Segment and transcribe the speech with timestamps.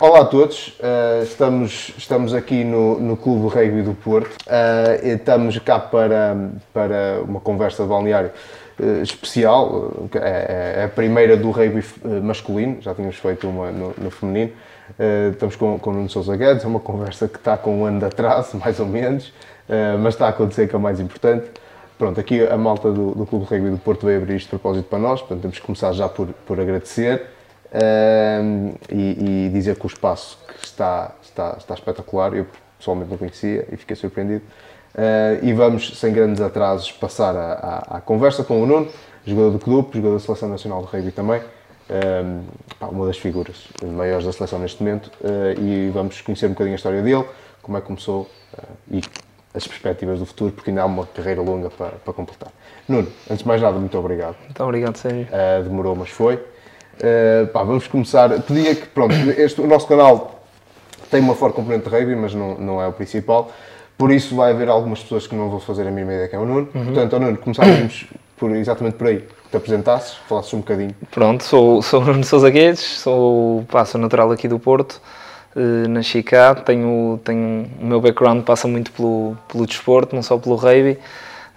[0.00, 4.36] Olá a todos, uh, estamos, estamos aqui no, no Clube Rugby do Porto.
[4.46, 6.36] Uh, estamos cá para,
[6.74, 8.32] para uma conversa de balneário
[8.78, 9.94] uh, especial.
[10.16, 11.82] É, é, a primeira do rugby
[12.22, 14.52] masculino, já tínhamos feito uma no, no feminino.
[15.32, 18.00] estamos com, com o Nuno Sousa Guedes, é uma conversa que está com um ano
[18.00, 19.32] de atraso, mais ou menos,
[20.02, 21.46] mas está a acontecer que é o mais importante.
[21.96, 24.84] Pronto, aqui a malta do, do Clube Rugby do Porto veio abrir isto de propósito
[24.84, 27.35] para nós, portanto temos que começar já por, por agradecer
[27.76, 32.46] uh, e, e, dizer que o espaço que está, está, está espetacular, eu
[32.78, 34.44] pessoalmente não conhecia e fiquei surpreendido.
[34.94, 38.88] Uh, e vamos, sem grandes atrasos, passar à conversa com o Nuno,
[39.26, 41.42] jogador do clube, jogador da Seleção Nacional de Rugby também,
[41.88, 42.44] um,
[42.80, 46.74] pá, uma das figuras maiores da seleção neste momento, uh, e vamos conhecer um bocadinho
[46.74, 47.24] a história dele,
[47.60, 48.28] como é que começou
[48.90, 49.02] e
[49.52, 52.52] as perspectivas do futuro, porque ainda há uma carreira longa para, para completar.
[52.88, 54.36] Nuno, antes de mais nada, muito obrigado.
[54.44, 55.26] Muito obrigado, Sérgio.
[55.26, 56.42] Uh, demorou, mas foi.
[56.98, 58.28] Uh, pá, vamos começar.
[58.42, 60.42] Pedia que, pronto, este, o nosso canal
[61.10, 63.52] tem uma forte componente de rugby, mas não, não é o principal.
[63.96, 66.38] Por isso vai haver algumas pessoas que não vou fazer a mesma ideia que é
[66.38, 66.68] o Nuno.
[66.74, 66.84] Uhum.
[66.84, 69.24] Portanto, o Nuno, começávamos por, exatamente por aí.
[69.50, 70.94] Te apresentasses, falasses um bocadinho.
[71.10, 75.00] Pronto, sou, sou o Nuno Sousa Guedes, sou, passo natural aqui do Porto.
[75.54, 80.36] Uh, nasci cá, tenho, tenho, o meu background passa muito pelo, pelo desporto, não só
[80.36, 80.98] pelo rugby.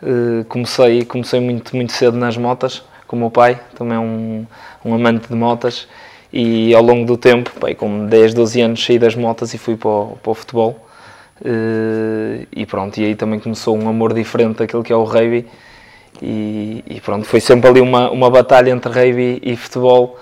[0.02, 4.46] Uh, comecei, comecei muito, muito cedo nas motas, com o meu pai, também é um,
[4.86, 5.88] um amante de motas,
[6.32, 9.76] e ao longo do tempo, pai, com 10, 12 anos, saí das motas e fui
[9.76, 10.88] para o, para o futebol.
[11.42, 15.48] Uh, e pronto, e aí também começou um amor diferente daquilo que é o rugby.
[16.22, 20.20] E, e pronto, foi sempre ali uma, uma batalha entre rugby e futebol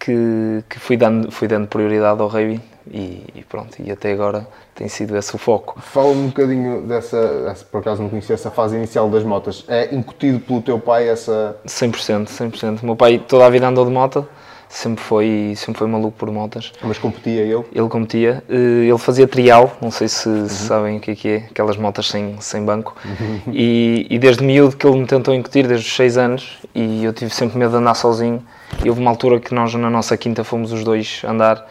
[0.00, 4.46] que, que fui, dando, fui dando prioridade ao rugby e, e, pronto, e até agora
[4.74, 5.78] tem sido esse o foco.
[5.80, 10.40] Fala um bocadinho dessa, por acaso não conhecia essa fase inicial das motas, é incutido
[10.40, 11.56] pelo teu pai essa...
[11.66, 12.82] 100%, 100%.
[12.82, 14.26] O meu pai toda a vida andou de moto,
[14.70, 16.72] sempre foi, sempre foi maluco por motas.
[16.80, 17.64] Mas competia ele?
[17.74, 20.48] Ele competia, eh, ele fazia trial, não sei se uhum.
[20.48, 23.40] sabem o que é que é, aquelas motas sem, sem banco, uhum.
[23.52, 27.12] e, e desde miúdo que ele me tentou incutir, desde os 6 anos, e eu
[27.12, 28.42] tive sempre medo de andar sozinho,
[28.84, 31.66] e houve uma altura que nós na nossa quinta fomos os dois andar,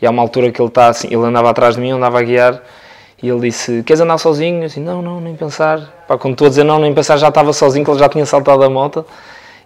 [0.00, 2.22] e há uma altura que ele está assim, ele andava atrás de mim, andava a
[2.22, 2.62] guiar,
[3.20, 4.64] e ele disse: Queres andar sozinho?
[4.64, 6.04] assim, não, não, nem pensar.
[6.06, 8.26] Pá, quando estou a dizer não, nem pensar, já estava sozinho, que ele já tinha
[8.26, 9.04] saltado a moto.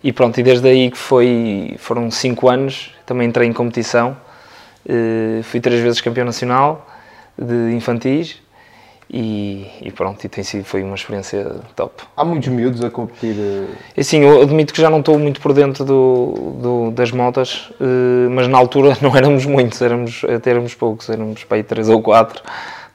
[0.02, 4.16] E pronto, e desde aí que foi, foram 5 anos, também entrei em competição.
[4.86, 6.86] Uh, fui três vezes campeão nacional
[7.36, 8.40] de infantis
[9.10, 12.02] e, e, pronto, e tem sido, foi uma experiência top.
[12.16, 13.34] Há muitos miúdos a competir?
[13.96, 17.70] É sim, eu admito que já não estou muito por dentro do, do das motas,
[17.80, 21.88] uh, mas na altura não éramos muitos, éramos, até éramos poucos, éramos para aí três
[21.88, 22.42] ou quatro.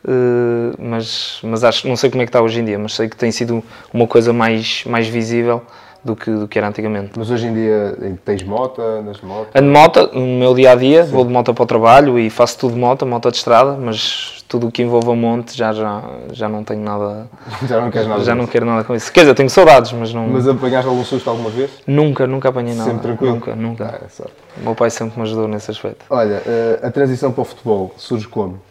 [0.05, 3.07] Uh, mas, mas acho, não sei como é que está hoje em dia, mas sei
[3.07, 5.63] que tem sido uma coisa mais, mais visível
[6.03, 7.11] do que, do que era antigamente.
[7.17, 9.55] Mas hoje em dia tens moto, nas motos?
[9.55, 11.11] Ando de moto, no meu dia a dia, Sim.
[11.11, 14.43] vou de moto para o trabalho e faço tudo de moto, moto de estrada, mas
[14.47, 17.27] tudo o que envolva monte já, já, já não tenho nada.
[17.67, 19.11] já não queres nada Já não quero nada com isso.
[19.11, 20.27] Quer dizer, tenho saudades, mas não.
[20.27, 21.71] Mas apanhaste algum susto alguma vez?
[21.87, 22.89] Nunca, nunca apanhei nada.
[22.89, 23.33] Sempre tranquilo?
[23.33, 23.99] Nunca, nunca.
[24.01, 26.05] Ah, é o meu pai sempre me ajudou nesse aspecto.
[26.09, 28.61] Olha, eh, a transição para o futebol surge como?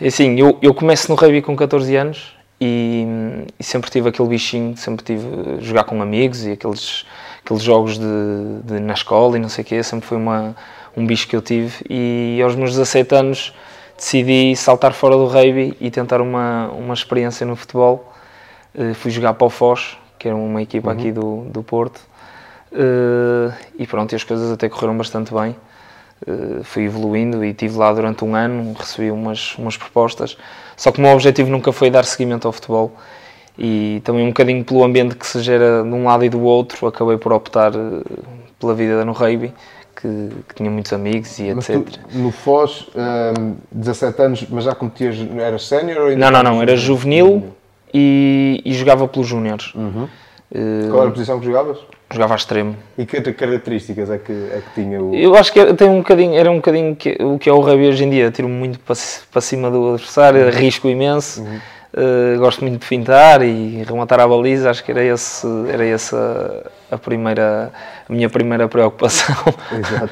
[0.00, 3.06] É assim, eu, eu começo no rugby com 14 anos e,
[3.58, 5.26] e, sempre tive aquele bichinho, sempre tive
[5.60, 7.06] jogar com amigos e aqueles,
[7.44, 8.04] aqueles jogos de,
[8.64, 10.54] de na escola e não sei o quê, sempre foi uma,
[10.96, 13.54] um bicho que eu tive e aos meus 17 anos
[13.96, 18.12] decidi saltar fora do rugby e tentar uma, uma experiência no futebol.
[18.74, 20.98] Uh, fui jogar para o Foz, que era uma equipa uhum.
[20.98, 22.00] aqui do, do Porto,
[22.72, 25.54] uh, e pronto, e as coisas até correram bastante bem.
[26.26, 30.36] Uh, fui evoluindo e estive lá durante um ano, recebi umas, umas propostas
[30.80, 32.90] só que o meu objetivo nunca foi dar seguimento ao futebol
[33.58, 36.86] e também um bocadinho pelo ambiente que se gera de um lado e do outro,
[36.86, 38.02] acabei por optar eh,
[38.58, 39.52] pela vida no rugby,
[39.94, 41.86] que, que tinha muitos amigos e mas etc.
[41.86, 42.88] Tu, no Foz,
[43.38, 46.16] um, 17 anos, mas já competias, eras sénior?
[46.16, 47.52] Não, não, não, era juvenil
[47.92, 49.74] e, e jogava pelos júniores.
[49.74, 50.08] Uhum.
[50.52, 51.78] Uh, Qual era a posição que jogavas?
[52.12, 52.76] Jogava a extremo.
[52.98, 55.14] E que características é que, é que tinha o...
[55.14, 57.86] Eu acho que tem um bocadinho, era um bocadinho que, o que é o rugby
[57.86, 58.30] hoje em dia.
[58.32, 58.96] Tiro muito para,
[59.30, 60.50] para cima do adversário, uhum.
[60.50, 61.42] risco imenso.
[61.42, 61.60] Uhum.
[61.92, 64.70] Uh, gosto muito de fintar e rematar a baliza.
[64.70, 67.72] Acho que era, esse, era essa a, primeira,
[68.08, 69.36] a minha primeira preocupação.
[69.70, 70.10] Exato.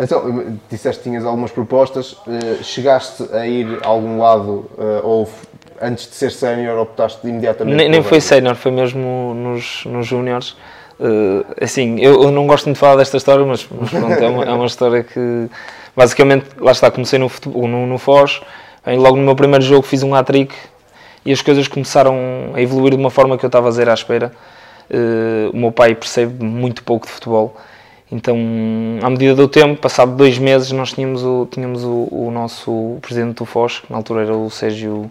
[0.00, 2.12] Então, disseste que tinhas algumas propostas.
[2.12, 5.28] Uh, chegaste a ir a algum lado uh, ou
[5.80, 7.76] antes de ser sénior optaste imediatamente?
[7.76, 10.56] Nem, nem foi sénior, foi mesmo nos, nos júniores.
[10.98, 14.28] Uh, assim, eu, eu, não gosto muito de falar desta história, mas, mas pronto, é
[14.28, 15.48] uma, é uma, história que
[15.94, 18.40] basicamente, lá está, comecei no, futebol, no, no Foz,
[18.84, 20.52] logo no meu primeiro jogo fiz um hat-trick
[21.24, 22.16] e as coisas começaram
[22.54, 24.32] a evoluir de uma forma que eu estava a dizer à espera.
[24.90, 27.54] Uh, o meu pai percebe muito pouco de futebol
[28.10, 28.38] Então,
[29.02, 33.36] à medida do tempo, passado dois meses, nós tínhamos o, tínhamos o, o nosso presidente
[33.36, 35.10] do FOS, que na altura era o Sérgio,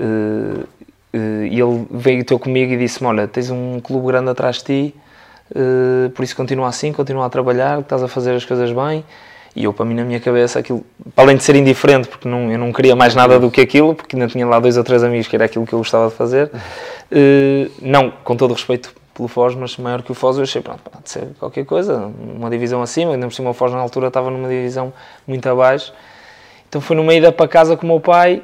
[0.00, 4.56] uh, uh, e ele veio ter comigo e disse-me, olha, tens um clube grande atrás
[4.58, 4.94] de ti,
[5.50, 9.04] uh, por isso continua assim, continua a trabalhar, estás a fazer as coisas bem,
[9.56, 12.50] e eu, para mim, na minha cabeça, aquilo, para além de ser indiferente, porque não,
[12.50, 15.04] eu não queria mais nada do que aquilo, porque ainda tinha lá dois ou três
[15.04, 16.50] amigos que era aquilo que eu gostava de fazer,
[17.80, 20.80] não, com todo o respeito pelo Foz, mas maior que o Foz, eu achei, pronto,
[20.90, 24.30] pode ser qualquer coisa, uma divisão acima, ainda por cima o Foz na altura estava
[24.30, 24.92] numa divisão
[25.26, 25.92] muito abaixo.
[26.68, 28.42] Então foi numa ida para casa com o meu pai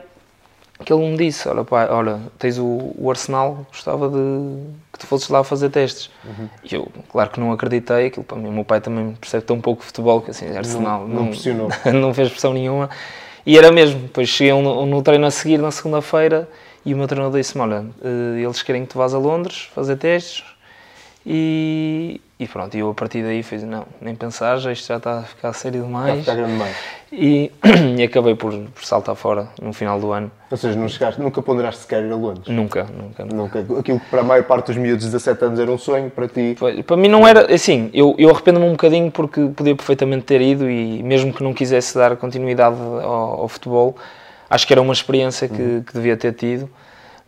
[0.85, 5.07] que ele me disse, olha pai, olha, tens o, o Arsenal, gostava de que tu
[5.07, 6.11] fosses lá fazer testes.
[6.25, 6.49] Uhum.
[6.65, 9.61] E eu, claro que não acreditei, aquilo para mim, o meu pai também percebe tão
[9.61, 12.89] pouco futebol que assim, Arsenal não, não, não, não fez pressão nenhuma.
[13.45, 16.49] E era mesmo, depois cheguei no, no treino a seguir, na segunda-feira,
[16.85, 19.97] e o meu treinador disse-me, olha, eh, eles querem que tu vás a Londres fazer
[19.97, 20.45] testes,
[21.27, 25.19] e, e pronto, eu a partir daí fiz, não, nem pensar, já isto já está
[25.19, 26.21] a ficar sério demais.
[26.21, 26.77] Está a ficar grande demais.
[27.13, 27.53] E,
[27.99, 30.31] e acabei por, por, saltar fora no final do ano.
[30.51, 32.49] Ou seja, não chegaste, nunca ponderaste sequer ir a Londres?
[32.49, 33.59] Nunca, nunca, nunca.
[33.59, 36.29] Aquilo que para a maior parte dos miúdos de 17 anos era um sonho, para
[36.29, 36.57] ti?
[36.87, 40.71] Para mim não era, assim, eu, eu arrependo-me um bocadinho porque podia perfeitamente ter ido
[40.71, 43.95] e mesmo que não quisesse dar continuidade ao, ao futebol,
[44.49, 45.83] acho que era uma experiência que, uhum.
[45.83, 46.71] que devia ter tido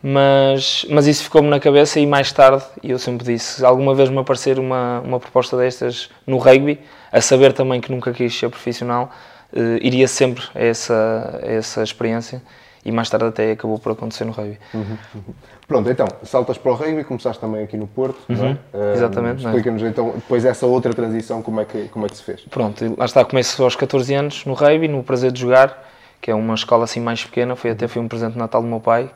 [0.05, 3.95] mas, mas isso ficou-me na cabeça e mais tarde, e eu sempre disse, se alguma
[3.95, 6.77] vez me aparecer uma, uma proposta destas no rugby,
[7.09, 9.09] a saber também que nunca quis ser profissional,
[9.53, 12.41] uh, iria sempre a essa, a essa experiência
[12.83, 14.59] e mais tarde até acabou por acontecer no rugby.
[14.73, 15.33] Uhum, uhum.
[15.65, 18.51] Pronto, então, saltas para o rugby, começaste também aqui no Porto, uhum, não é?
[18.73, 19.45] Uh, Exatamente.
[19.45, 19.47] É?
[19.47, 22.41] Explica-nos então, depois essa outra transição, como é, que, como é que se fez?
[22.41, 25.89] Pronto, lá está, começo aos 14 anos no rugby, no prazer de jogar,
[26.19, 28.67] que é uma escola assim mais pequena, foi até foi um presente de Natal do
[28.67, 29.09] meu pai,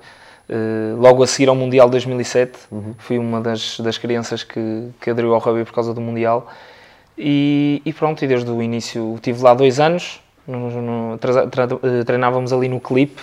[0.50, 2.96] Uh, logo a seguir ao Mundial 2007, uhum.
[2.98, 6.48] fui uma das, das crianças que, que aderiu ao rugby por causa do Mundial.
[7.18, 11.66] E, e, pronto, e desde o início tive lá dois anos, no, no, tra, tra,
[11.66, 13.22] uh, treinávamos ali no Clipe,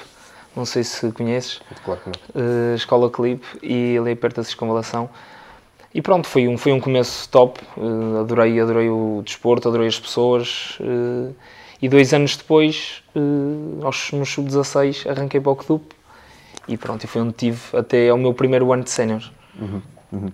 [0.54, 5.08] não sei se conheces, claro que uh, Escola Clipe, e ali perto da Circunvalação.
[5.94, 7.58] E pronto, foi um, foi um começo top,
[8.20, 10.76] adorei, adorei o desporto, adorei as pessoas.
[11.80, 13.00] e dois anos depois,
[13.80, 15.84] aos, no sub-16, arranquei para o clube
[16.68, 19.22] e pronto, e foi onde tive até ao meu primeiro ano de sénior.
[19.60, 19.82] Uhum,
[20.12, 20.32] uhum.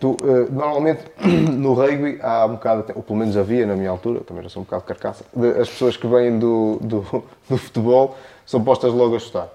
[0.00, 4.20] Tu, uh, normalmente no rugby há um bocado, ou pelo menos havia na minha altura,
[4.20, 7.00] também já sou um bocado carcaça, de, as pessoas que vêm do, do,
[7.48, 9.48] do, futebol são postas logo a chutar.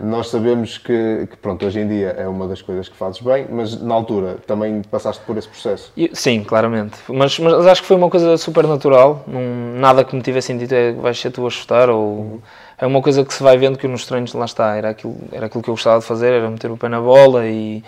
[0.00, 3.46] Nós sabemos que, que, pronto, hoje em dia é uma das coisas que fazes bem,
[3.50, 5.92] mas na altura também passaste por esse processo?
[6.14, 6.96] Sim, claramente.
[7.08, 10.74] Mas, mas acho que foi uma coisa super natural, não, nada que me tivesse dito
[10.74, 12.06] é vais ser tu a chutar ou...
[12.06, 12.40] Uhum
[12.80, 15.46] é uma coisa que se vai vendo que nos treinos lá está, era aquilo, era
[15.46, 17.84] aquilo que eu gostava de fazer, era meter o pé na bola e,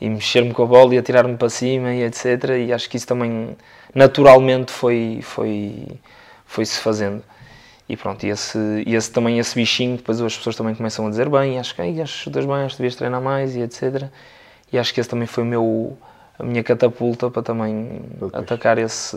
[0.00, 2.26] e mexer-me com a bola e atirar-me para cima e etc.
[2.66, 3.56] E acho que isso também
[3.94, 5.86] naturalmente foi, foi,
[6.44, 7.22] foi se fazendo.
[7.88, 11.28] E pronto, e esse, esse também, esse bichinho, depois as pessoas também começam a dizer
[11.28, 14.08] bem, acho que acho que chutas bem, acho que devias treinar mais e etc.
[14.72, 15.96] E acho que esse também foi meu,
[16.36, 18.00] a minha catapulta para também
[18.32, 19.16] atacar esse,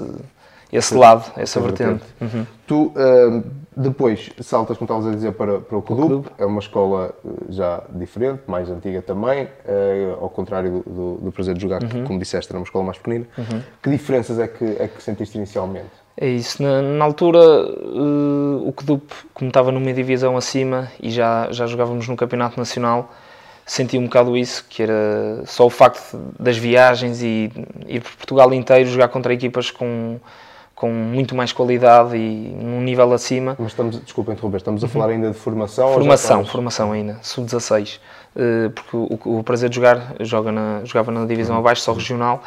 [0.72, 2.04] esse lado, essa vertente.
[2.20, 2.46] Uhum.
[2.68, 3.44] Tu uh,
[3.76, 6.30] depois saltas, como estavas a dizer, para, para o clube.
[6.38, 11.32] é uma escola eh, já diferente, mais antiga também, uh, ao contrário do, do, do,
[11.32, 11.90] prazer de jogar, uhum.
[11.90, 13.26] que, como disseste, era uma escola mais pequenina.
[13.38, 13.62] Uhum.
[13.84, 15.92] Que diferenças é que, é que sentiste inicialmente?
[16.18, 21.52] É isso, na, na altura uh, o CDUP, como estava numa divisão acima e já,
[21.52, 23.12] já jogávamos no Campeonato Nacional,
[23.66, 27.52] senti um bocado isso, que era só o facto das viagens e
[27.88, 30.18] ir por Portugal inteiro jogar contra equipas com
[30.76, 33.56] com muito mais qualidade e num nível acima.
[33.58, 35.94] Mas estamos, desculpa interromper, estamos a falar ainda de formação?
[35.94, 36.52] Formação, estamos...
[36.52, 38.00] formação ainda, sub-16.
[38.36, 42.44] Uh, porque o, o, prazer de jogar joga na, jogava na divisão abaixo, só regional,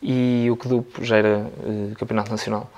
[0.00, 2.70] e o CDUP já era uh, campeonato nacional.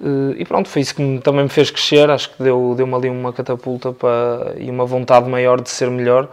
[0.00, 3.08] Uh, e pronto, foi isso que também me fez crescer, acho que deu-me deu ali
[3.08, 6.28] uma catapulta para, e uma vontade maior de ser melhor.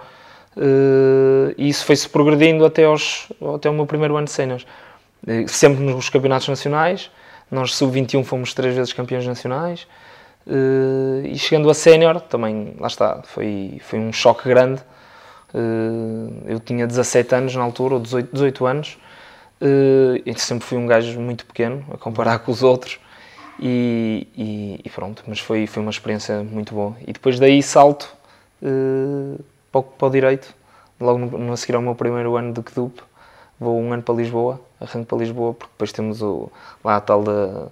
[1.55, 4.65] e isso foi-se progredindo até, aos, até o meu primeiro ano de cenas.
[5.45, 7.11] sempre nos campeonatos nacionais,
[7.51, 9.87] nós, sub-21, fomos três vezes campeões nacionais.
[10.47, 14.81] Uh, e chegando a sénior, também, lá está, foi, foi um choque grande.
[15.53, 18.97] Uh, eu tinha 17 anos na altura, ou 18, 18 anos,
[19.61, 22.99] uh, sempre fui um gajo muito pequeno, a comparar com os outros.
[23.61, 26.95] E, e, e, pronto, mas foi, foi uma experiência muito boa.
[27.05, 28.09] E depois daí salto
[28.61, 30.53] uh, para, o, para o direito,
[30.99, 33.01] logo no, no, a seguir ao meu primeiro ano de KDUP,
[33.59, 36.51] vou um ano para Lisboa, arranco para Lisboa, porque depois temos o,
[36.83, 37.67] lá a tal da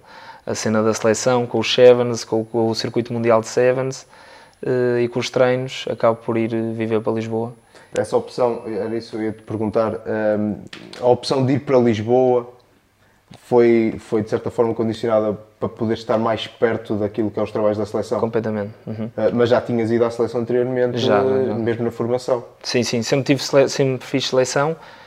[0.48, 4.06] a cena da seleção, com os Sevens, com, com o circuito mundial de Sevens,
[4.62, 7.52] uh, e com os treinos, acabo por ir viver para Lisboa.
[7.94, 10.54] Essa opção, era isso que eu ia te perguntar, um, ehm,
[11.00, 12.48] a opção de ir para Lisboa,
[13.40, 17.50] foi, foi de certa forma condicionada para poder estar mais perto daquilo que é os
[17.50, 18.18] trabalhos da seleção.
[18.18, 18.72] Completamente.
[18.86, 19.06] Uhum.
[19.06, 21.54] Uh, mas já tinhas ido à seleção anteriormente, Já, já.
[21.54, 22.44] mesmo na formação.
[22.62, 24.97] Sim, sim, sempre, tive sempre fiz seleção, eh,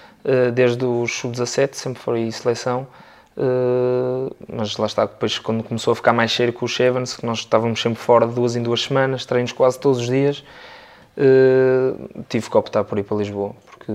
[0.53, 2.87] desde o sub-17, sempre foi seleção.
[3.37, 7.25] eh, mas lá está, depois quando começou a ficar mais cheio com o Chevans, que
[7.25, 10.43] nós estávamos sempre fora de duas em duas semanas, treinos quase todos os dias,
[11.17, 11.93] eh,
[12.29, 13.91] tive que optar por ir para Lisboa, porque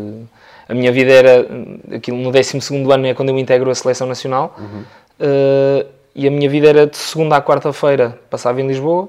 [0.69, 1.47] a minha vida era,
[1.95, 2.59] aquilo no 12
[2.93, 4.57] ano é quando eu integro a seleção nacional,
[5.21, 9.09] eh, e a minha vida era de segunda à quarta-feira, passava em Lisboa,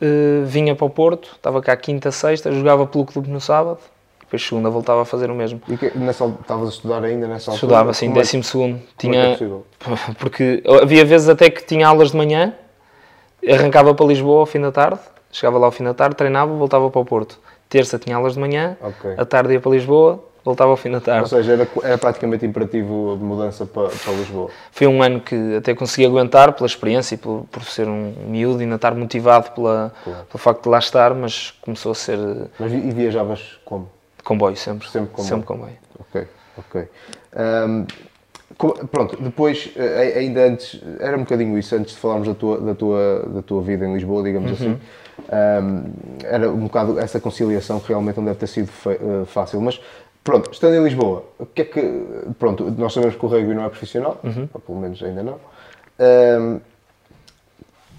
[0.00, 3.78] eh, vinha para o Porto, estava cá quinta, sexta, jogava pelo clube no sábado,
[4.24, 5.60] depois segunda voltava a fazer o mesmo.
[5.68, 7.56] E que, nessa, estavas a estudar ainda nessa altura?
[7.56, 8.76] Estudava assim, Como é décimo segundo.
[8.76, 9.66] é é Tinha, possível?
[10.18, 12.54] porque havia vezes até que tinha aulas de manhã,
[13.48, 15.00] arrancava para Lisboa ao fim da tarde,
[15.30, 17.38] chegava lá ao fim da tarde, treinava, voltava para o Porto.
[17.68, 19.14] Terça tinha aulas de manhã, Ok.
[19.16, 21.28] à tarde ia para Lisboa, voltava ao fim da Ou tarde.
[21.28, 24.50] seja, era, era praticamente imperativo a mudança para, para Lisboa.
[24.70, 28.60] Foi um ano que até consegui aguentar pela experiência e por, por ser um miúdo
[28.60, 30.24] e ainda estar motivado pela, Claro.
[30.26, 32.18] pelo facto de lá estar, mas começou a ser
[32.58, 33.88] Mas e viajavas como?
[34.24, 34.88] Comboio sempre.
[34.88, 35.28] Sempre comboio.
[35.28, 35.76] Sempre comboio.
[36.00, 36.26] Ok,
[36.58, 36.88] ok.
[38.56, 42.60] Co- pronto, depois, eh, ainda antes, era um bocadinho isso, antes de falarmos da tua,
[42.60, 44.78] da tua, da tua vida em Lisboa, digamos assim,
[45.28, 45.84] ahm,
[46.22, 49.80] era um bocado essa conciliação que realmente não deve ter sido eh, fácil, mas
[50.22, 52.04] pronto, estando em Lisboa, o que é que,
[52.38, 54.20] pronto, nós sabemos que o rugby não é profissional,
[54.52, 56.60] ou pelo menos ainda não, o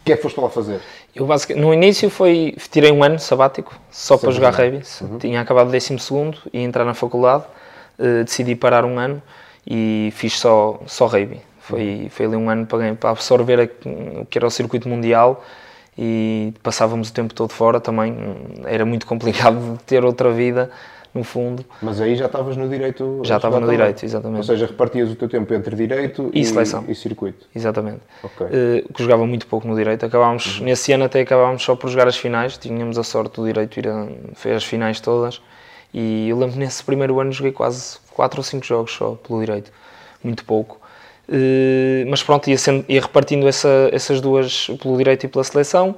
[0.06, 0.80] que é que foste lá fazer?
[1.16, 4.86] Eu basic- no início foi tirei um ano sabático só para jogar rugby.
[5.20, 7.44] Tinha acabado o 12 segundo e entrar na faculdade.
[7.98, 9.22] eh, decidi parar um ano
[9.66, 11.42] e fiz só só rugby.
[11.62, 13.90] Foi foi ali um ano para, para absorver a-
[14.22, 15.42] o que era o circuito mundial
[15.98, 18.14] e passávamos o tempo todo fora também.
[18.66, 20.70] Era muito complicado ter outra vida
[21.16, 21.64] no fundo.
[21.82, 23.22] Mas aí já estavas no direito?
[23.24, 24.38] Já estava no direito, exatamente.
[24.40, 26.84] Ou seja, repartias o teu tempo entre direito E seleção.
[26.90, 27.48] e circuito.
[27.56, 28.02] Exatamente.
[28.22, 28.46] Ok.
[28.52, 30.06] Eh, que jogava muito pouco no direito.
[30.06, 30.66] Acabámos, Uhum.
[30.66, 32.58] Nesse ano até acabámos só por jogar as finais.
[32.58, 35.42] Tínhamos a sorte do direito ir a, fez as finais todas.
[35.94, 39.72] E eu lembro nesse primeiro ano joguei quase 4 ou 5 jogos só pelo direito.
[40.22, 40.78] Muito pouco.
[41.32, 45.96] Eh, mas pronto, ia, sendo- ia repartindo essa- essas duas pelo direito e pela seleção.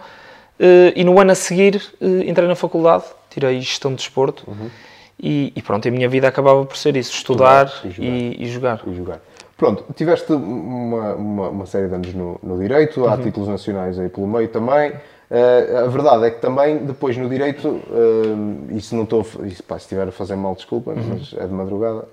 [0.59, 4.45] Eh, e no ano a seguir eh, entrei na faculdade, tirei gestão de desporto.
[5.19, 7.65] E, e pronto, a minha vida acabava por ser isso: estudar.
[7.67, 8.81] Estudar e e, e jogar.
[8.85, 9.19] e jogar.
[9.57, 13.09] Pronto, tiveste uma, uma, uma série de anos no, no Direito, Uhum.
[13.09, 14.93] há títulos nacionais aí pelo meio também.
[15.31, 17.81] Eh, a verdade é que também, depois no Direito,
[18.69, 21.17] e se não estou, e, pá, se estiver a fazer mal, desculpa, Uhum.
[21.19, 22.05] mas é de madrugada,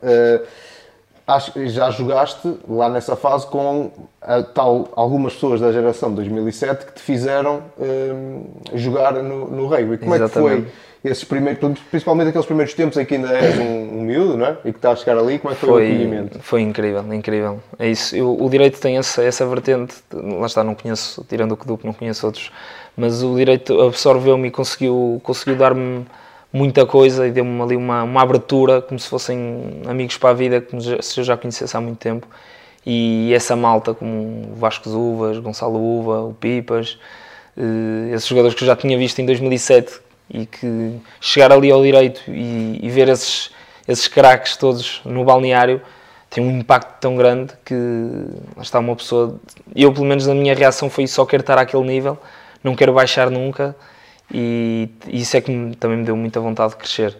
[1.52, 6.86] que já jogaste lá nessa fase com a tal, algumas pessoas da geração de 2007
[6.86, 8.12] que te fizeram eh,
[8.74, 9.98] jogar no, no rugby.
[9.98, 10.72] Como é que foi Exatamente.
[11.04, 14.56] Esses primeiros, principalmente aqueles primeiros tempos em que ainda és um, um miúdo, não é?
[14.64, 16.38] E que está a chegar ali, como é que foi, o Foi, acolhimento?
[16.40, 17.60] foi incrível, incrível.
[17.78, 18.16] É isso.
[18.16, 21.92] Eu- o direito tem essa, essa vertente, lá está, não conheço, tirando o Kedup, não
[21.92, 22.50] conheço outros,
[22.96, 26.06] mas o direito absorveu-me e conseguiu, conseguiu dar-me
[26.52, 30.60] muita coisa e deu-me ali uma, uma abertura, como se fossem amigos para a vida,
[30.60, 32.26] como se eu já conhecesse há muito tempo.
[32.86, 36.98] E essa malta, como o Vasco Uvas, Gonçalo Uva, o Pipas,
[37.56, 40.00] eh, esses jogadores que eu já tinha visto em 2007
[40.30, 43.50] e que chegar ali ao direito e, e ver esses,
[43.86, 45.80] esses craques todos no balneário
[46.30, 47.74] tem um impacto tão grande que
[48.56, 49.38] lá está uma pessoa.
[49.76, 52.18] Eu, pelo menos, a minha reação foi só quero estar àquele nível,
[52.62, 53.76] não quero baixar nunca
[54.32, 57.16] e isso é que me- também me deu muita vontade de crescer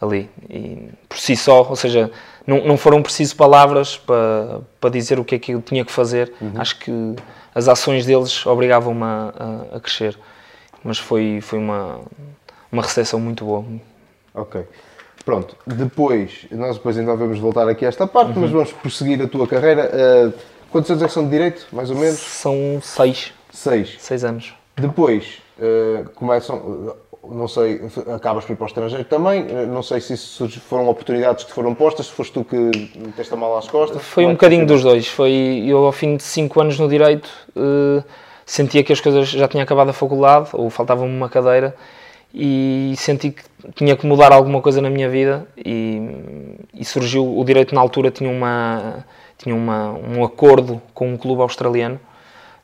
[0.00, 0.28] ali.
[0.50, 2.10] E por si só, ou seja,
[2.46, 5.92] não, não foram preciso palavras para, para dizer o que é que eu tinha que
[5.92, 6.32] fazer.
[6.56, 6.90] Acho que
[7.54, 9.32] as ações deles obrigavam-me a,
[9.72, 10.18] a- a crescer.
[10.84, 12.00] Mas foi, foi uma,
[12.70, 13.64] uma recepção muito boa.
[14.34, 14.62] Ok.
[15.24, 18.40] Pronto, depois, nós depois ainda vamos voltar aqui a esta parte, Uhum.
[18.42, 19.88] mas vamos prosseguir a tua carreira.
[19.88, 20.32] Uh,
[20.70, 22.18] quantos anos é que são de Direito, mais ou menos?
[22.18, 23.96] São seis, Seis.
[24.00, 24.52] seis anos.
[24.76, 26.96] Depois, uh, começam, uh,
[27.32, 27.80] não sei,
[28.12, 31.50] acabas por ir para o estrangeiro também, uh, não sei se isso foram oportunidades que
[31.50, 32.56] te foram postas, se foste tu que
[32.96, 34.02] meteste a mala às costas.
[34.02, 35.06] Foi um é bocadinho dos dois.
[35.06, 38.02] Foi eu ao fim de cinco anos no direito eh,
[38.52, 41.74] sentia que as coisas já tinha acabado a faculdade ou faltava-me uma cadeira
[42.34, 43.42] e senti que
[43.74, 48.10] tinha que mudar alguma coisa na minha vida e, e surgiu o direito na altura
[48.10, 49.06] tinha uma
[49.38, 51.98] tinha uma, um acordo com um clube australiano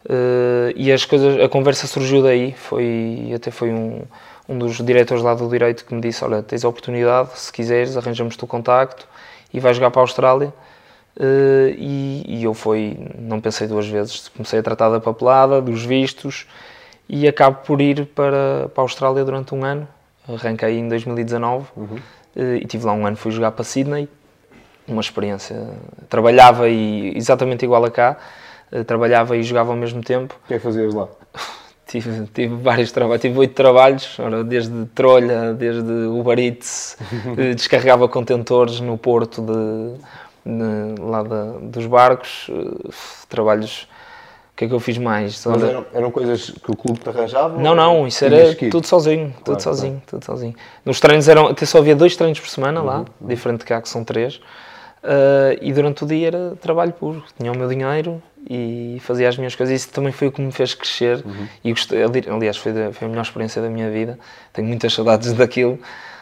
[0.07, 4.03] eh, e as coisas a conversa surgiu daí foi até foi um
[4.47, 7.97] um dos diretores lá do direito que me disse olha tens a oportunidade se quiseres
[7.97, 9.09] arranjamos-te o contacto
[9.55, 10.53] e vais jogar para a Austrália
[11.19, 15.85] Uh, e, e eu fui, não pensei duas vezes, comecei a tratar da papelada, dos
[15.85, 16.47] vistos
[17.09, 19.89] e acabo por ir para, para a Austrália durante um ano.
[20.29, 22.01] Arranquei em 2019 uh,
[22.37, 24.09] e tive lá um ano, fui jogar para Sydney
[24.89, 25.69] uma experiência.
[26.09, 28.17] Trabalhava e exatamente igual a cá,
[28.73, 30.35] eh, trabalhava e jogava ao mesmo tempo.
[30.45, 31.09] O que é que fazias lá?
[31.87, 36.99] Tive, tive vários trabalhos, tive oito trabalhos, ora, desde trolha, desde Uber Eats,
[37.57, 39.95] descarregava contentores no porto de
[41.01, 42.91] lá de, dos barcos, eh,
[43.29, 43.89] trabalhos.
[44.53, 45.45] O que é que eu fiz mais?
[45.47, 47.61] Mas eram, eram coisas que o clube te arranjava?
[47.61, 50.07] Não, não, isso era tudo sozinho, tudo claro, sozinho, claro.
[50.07, 50.55] tudo sozinho.
[50.85, 53.29] Nos treinos eram, até só havia dois treinos por semana uhum, lá, uhum.
[53.29, 54.41] diferente de cá que são três.
[55.01, 57.23] Uh, e durante o dia era trabalho puro.
[57.39, 59.83] Tinha o meu dinheiro, e fazia as minhas coisas.
[59.83, 61.47] Isso também foi o que me fez crescer uhum.
[61.63, 64.19] e gostei, aliás, foi, foi, a melhor experiência da minha vida.
[64.53, 65.79] Tenho muitas saudades daquilo.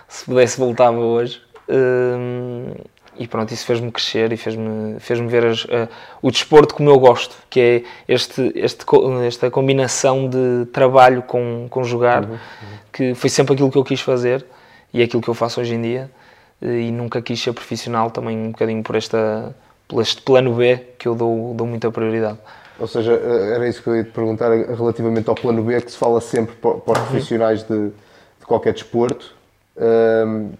[0.08, 1.40] Se pudesse, voltava hoje.
[1.68, 2.72] Um,
[3.18, 5.88] e pronto, isso fez-me crescer e fez-me fez ver as, uh,
[6.22, 8.84] o desporto como eu gosto, que é este, este,
[9.26, 12.30] esta combinação de trabalho com, com jogar, uhum.
[12.30, 12.38] Uhum.
[12.92, 14.44] que foi sempre aquilo que eu quis fazer
[14.92, 16.10] e é aquilo que eu faço hoje em dia.
[16.62, 19.54] E nunca quis ser profissional também um bocadinho por esta
[19.88, 22.38] por este plano B que eu dou, dou muita prioridade.
[22.78, 25.90] Ou seja, eh, era isso que eu ia te perguntar relativamente ao plano B, que
[25.90, 29.34] se fala sempre para, os profissionais de, de qualquer desporto,
[29.76, 30.50] um, ehm,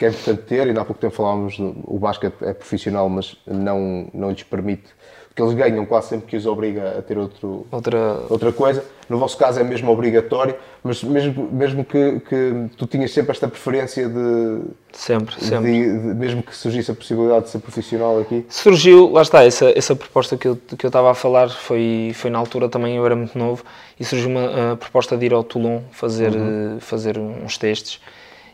[0.00, 4.08] que é importante ter, e há pouco tempo falávamos, o basquete é profissional, mas não,
[4.14, 4.88] não lhes permite
[5.34, 8.24] que eles ganham quase sempre que os obriga a ter outro, outra...
[8.30, 8.82] outra coisa.
[9.10, 13.46] No vosso caso é mesmo obrigatório, mas mesmo, mesmo que, que tu tinhas sempre esta
[13.46, 14.62] preferência de.
[14.90, 15.70] Sempre, sempre.
[15.70, 18.46] De, de, mesmo que surgisse a possibilidade de ser profissional aqui?
[18.48, 22.30] Surgiu, lá está, essa, essa proposta que eu, que eu estava a falar foi, foi
[22.30, 23.62] na altura também, eu era muito novo,
[23.98, 26.78] e surgiu uma proposta de ir ao Toulon fazer, uhum.
[26.80, 28.00] fazer uns testes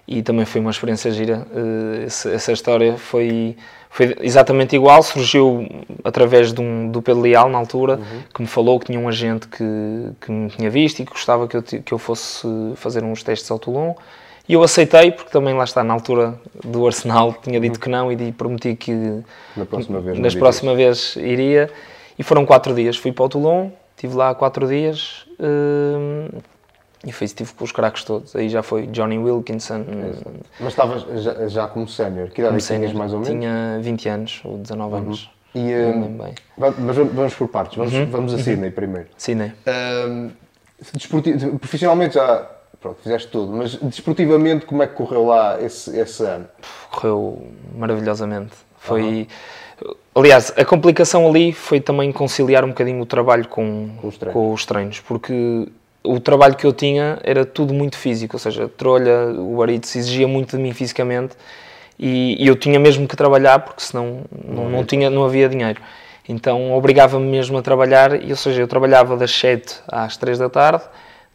[0.07, 1.47] e também foi uma experiência gira.
[1.55, 3.57] Eh, essa, essa história foi
[3.97, 5.67] foi exatamente igual, surgiu
[6.05, 8.23] através de um, do Pedro Leal, na altura, uhum.
[8.35, 9.65] que me falou que tinha um agente que,
[10.21, 13.51] que me tinha visto e que gostava que eu, que eu fosse fazer uns testes
[13.51, 13.95] ao Toulon.
[14.47, 17.81] E eu aceitei, porque também lá está, na altura do Arsenal, tinha dito uhum.
[17.81, 19.23] que não e prometi que
[19.57, 21.71] na próxima vez, nas próxima vez iria.
[22.19, 22.99] E foram quatro dias.
[22.99, 25.25] Fui para o Toulon, estive lá quatro dias.
[25.41, 26.29] Hum,
[27.05, 28.35] e foi, estive com os craques todos.
[28.35, 29.85] Aí já foi Johnny Wilkinson.
[30.59, 32.29] Mas estavas já, já como sénior.
[32.29, 33.33] Que idade é tinhas mais ou menos?
[33.33, 35.01] Tinha 20 anos ou 19 uhum.
[35.01, 35.31] anos.
[35.55, 36.35] E, um, bem.
[36.57, 37.77] Mas vamos por partes.
[37.77, 38.07] Vamos, uhum.
[38.07, 38.43] vamos a uhum.
[38.43, 38.75] Sydney uhum.
[38.75, 39.09] primeiro.
[39.17, 39.53] Sydney.
[40.09, 40.31] Um,
[41.59, 46.47] profissionalmente já pronto, fizeste tudo, mas desportivamente como é que correu lá esse, esse ano?
[46.91, 48.53] Correu maravilhosamente.
[48.79, 49.27] Foi.
[50.15, 54.35] Aliás, a complicação ali foi também conciliar um bocadinho o trabalho com, com, os, treinos.
[54.35, 55.69] com os treinos, porque
[56.07, 60.29] o trabalho que eu tinha era tudo muito físico, ou seja, trolha, o Aritz exigia
[60.29, 61.37] muito de mim fisicamente
[61.99, 65.81] e, e, eu tinha mesmo que trabalhar porque senão não, não, tinha, não havia dinheiro.
[66.29, 70.49] Então obrigava-me mesmo a trabalhar, e, ou seja, eu trabalhava das 7 às 3 da
[70.51, 70.85] tarde,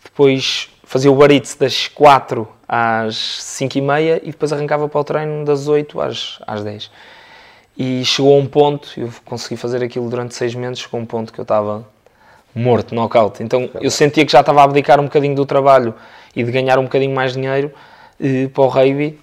[0.04, 5.04] depois fazia o Baritz das 4 às 5 e meia e depois arrancava para o
[5.04, 6.92] treino das 8 às, às 10.
[7.78, 11.06] E chegou a um ponto, eu consegui fazer aquilo durante 6 meses, chegou a um
[11.06, 11.86] ponto que eu estava
[12.54, 13.42] morto, knockout.
[13.42, 15.94] Então eu sentia que já estava a abdicar um bocadinho do trabalho
[16.36, 17.72] e de ganhar um bocadinho mais dinheiro
[18.20, 19.20] eh, para o rugby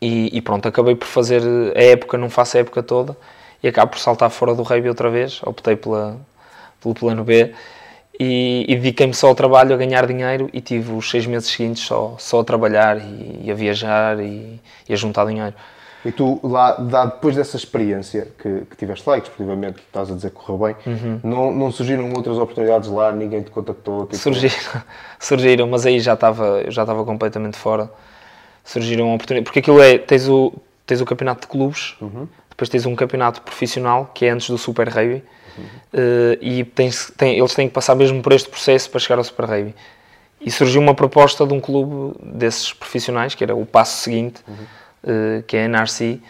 [0.00, 1.42] e, e, pronto, acabei por fazer
[1.74, 3.16] a época, não faço a época toda
[3.62, 6.20] e acabo por saltar fora do rugby outra vez, optei pela,
[6.80, 7.52] pelo plano B
[8.18, 11.82] e, e dediquei-me só ao trabalho, a ganhar dinheiro e tive os seis meses seguintes
[11.82, 15.54] só, só a trabalhar e, e a viajar e, e a juntar dinheiro.
[16.04, 20.14] E tu, lá, depois dessa experiência que, que tiveste lá, e que esportivamente estás a
[20.14, 21.20] dizer que correu bem, uhum.
[21.22, 23.10] não, não surgiram outras oportunidades lá?
[23.10, 24.06] Ninguém te contactou?
[24.06, 24.16] Tipo...
[24.16, 24.82] Surgiram,
[25.18, 27.90] surgiram, mas aí já estava, já estava completamente fora.
[28.64, 30.52] Surgiram oportunidades, porque aquilo é, tens o,
[30.86, 32.28] tens o campeonato de clubes, uhum.
[32.50, 35.24] depois tens um campeonato profissional, que é antes do Super Rugby,
[35.58, 35.64] uhum.
[35.64, 39.24] uh, e tens, tem, eles têm que passar mesmo por este processo para chegar ao
[39.24, 39.74] Super Rugby.
[40.40, 44.54] E surgiu uma proposta de um clube desses profissionais, que era o passo seguinte, uhum
[44.54, 44.85] uh,
[45.46, 46.20] que é a NRC,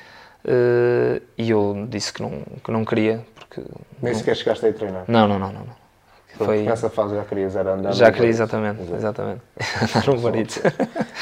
[0.44, 3.24] uh, e eu disse que não, que não queria.
[3.34, 3.60] Porque
[4.02, 4.18] Nem não...
[4.18, 5.04] sequer chegaste a treinar?
[5.08, 5.52] Não, não, não.
[5.52, 5.86] não, não.
[6.36, 6.62] Foi...
[6.62, 9.40] Nessa fase já querias era andar Já queria, exatamente, exatamente.
[9.96, 10.52] andar no marido.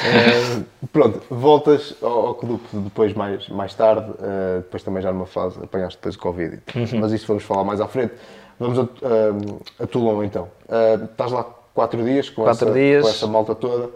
[0.03, 5.25] é, pronto, voltas ao, ao, clube depois mais, mais tarde, uh, depois também já numa
[5.25, 6.99] fase, apanhaste depois o Covid, uhum.
[6.99, 8.13] mas isso vamos falar mais à frente.
[8.59, 10.49] Vamos a, uh, a Toulon então.
[10.67, 13.03] Uh, estás lá quatro dias com, quatro essa, dias.
[13.03, 13.89] com essa malta toda.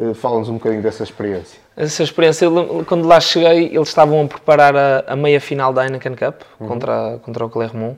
[0.00, 2.46] Uh, Fala-nos um bocadinho dessa experiência essa experiência,
[2.86, 6.68] quando lá cheguei, eles estavam a preparar a, a meia final da Heineken Cup uhum.
[6.68, 7.96] contra, contra o Clermont.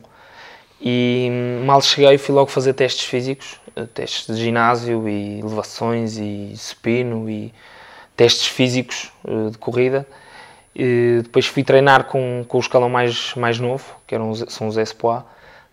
[0.80, 1.28] E
[1.64, 7.28] mal cheguei, fui logo fazer testes físicos, eh, testes de ginásio e elevações e supino
[7.28, 7.52] e
[8.16, 10.06] testes físicos eh, de corrida.
[10.74, 14.76] E depois fui treinar com, com o escalão mais, mais novo, que eram, são os
[14.76, 15.22] Espoir.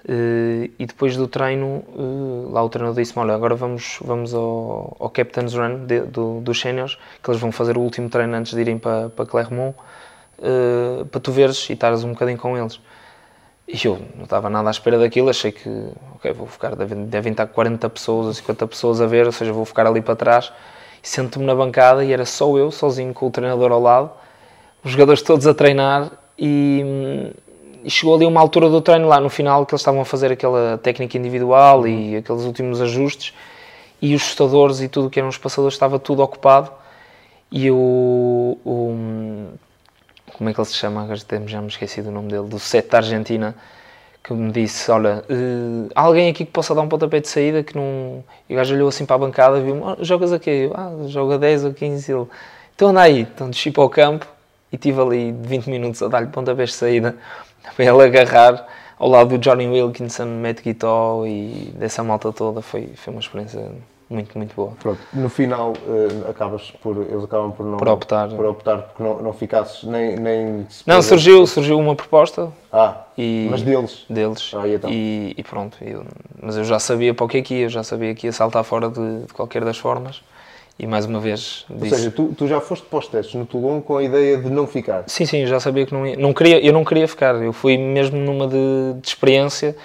[0.06, 4.96] Uh, e depois do treino, uh, lá o treinador disse-me: Olha, agora vamos, vamos ao,
[4.98, 8.54] ao Captain's Run de, do, dos Séniors, que eles vão fazer o último treino antes
[8.54, 9.76] de irem para, para Clermont.
[10.40, 12.80] uh, para tu veres e estares um bocadinho com eles.
[13.68, 15.70] E eu não estava nada à espera daquilo, achei que,
[16.16, 19.54] ok, vou ficar, devem, devem estar 40 pessoas ou 50 pessoas a ver, ou seja,
[19.54, 20.52] vou ficar ali para trás.
[21.04, 24.12] Sento-me na bancada e era só eu, sozinho, com o treinador ao lado,
[24.84, 27.49] os jogadores todos a treinar e, e
[27.86, 30.78] chegou ali uma altura do treino lá no final que eles estavam a fazer aquela
[30.78, 33.34] técnica individual e aqueles últimos ajustes
[34.02, 36.72] e os chutadores e tudo que eram os passadores estava tudo ocupado
[37.52, 39.50] e o, o
[40.40, 41.04] como é que ele se chama?
[41.04, 43.56] Agora já me esqueci do nome dele, do set da Argentina,
[44.24, 47.76] que me disse: Olha, uh, alguém aqui que possa dar um pontapé de saída que
[47.76, 48.24] não.
[48.48, 50.50] E o gajo olhou assim para a bancada e viu: oh, Jogas aqui?
[50.50, 52.12] Eu, ah, joga 10 ou 15.
[52.12, 52.28] Ele,
[52.74, 53.22] então anda aí.
[53.22, 54.26] Então desci para o campo
[54.72, 57.18] e tive ali 20 minutos a dar-lhe pontapés de saída
[57.80, 62.62] para ele agarrar ao lado do Johnny Wilkinson, Matt Guitar e dessa malta toda.
[62.62, 63.72] Foi, foi uma experiência
[64.10, 64.74] muito, muito boa.
[64.82, 69.02] Pronto, no final uh, acabas por, eles acabam por não por optar, por optar porque
[69.02, 72.52] não, não ficasses nem, nem Não, surgiu, surgiu uma proposta.
[72.70, 74.06] Ah, e, mas deles?
[74.10, 74.52] Deles.
[74.54, 74.90] Ah, e, então?
[74.92, 76.04] e, e, pronto, eu,
[76.42, 78.34] mas eu já sabia para o que é que ia, eu já sabia que ia
[78.34, 80.22] saltar fora de, de qualquer das formas.
[80.80, 83.82] E mais uma vez Ou seja, tu, tu já foste para os testes no Toulon
[83.82, 85.04] com a ideia de não ficar?
[85.08, 86.16] Sim, sim, já sabia que não ia.
[86.16, 89.76] Não queria, eu não queria ficar, eu fui mesmo numa de, de experiência.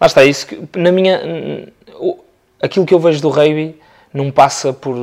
[0.00, 1.20] Lá está, isso que, na minha
[2.62, 3.78] aquilo que eu vejo do rugby
[4.12, 4.96] não passa por,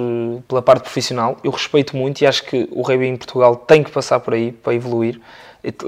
[0.48, 1.38] pela parte profissional.
[1.44, 4.52] Eu respeito muito e acho que o rugby em Portugal tem que passar por aí
[4.52, 5.20] para evoluir.